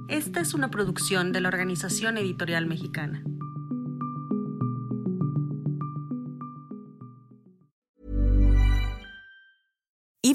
Esta 0.07 0.39
es 0.39 0.53
una 0.53 0.71
producción 0.71 1.33
de 1.33 1.41
la 1.41 1.49
Organización 1.49 2.17
Editorial 2.17 2.65
Mexicana. 2.65 3.21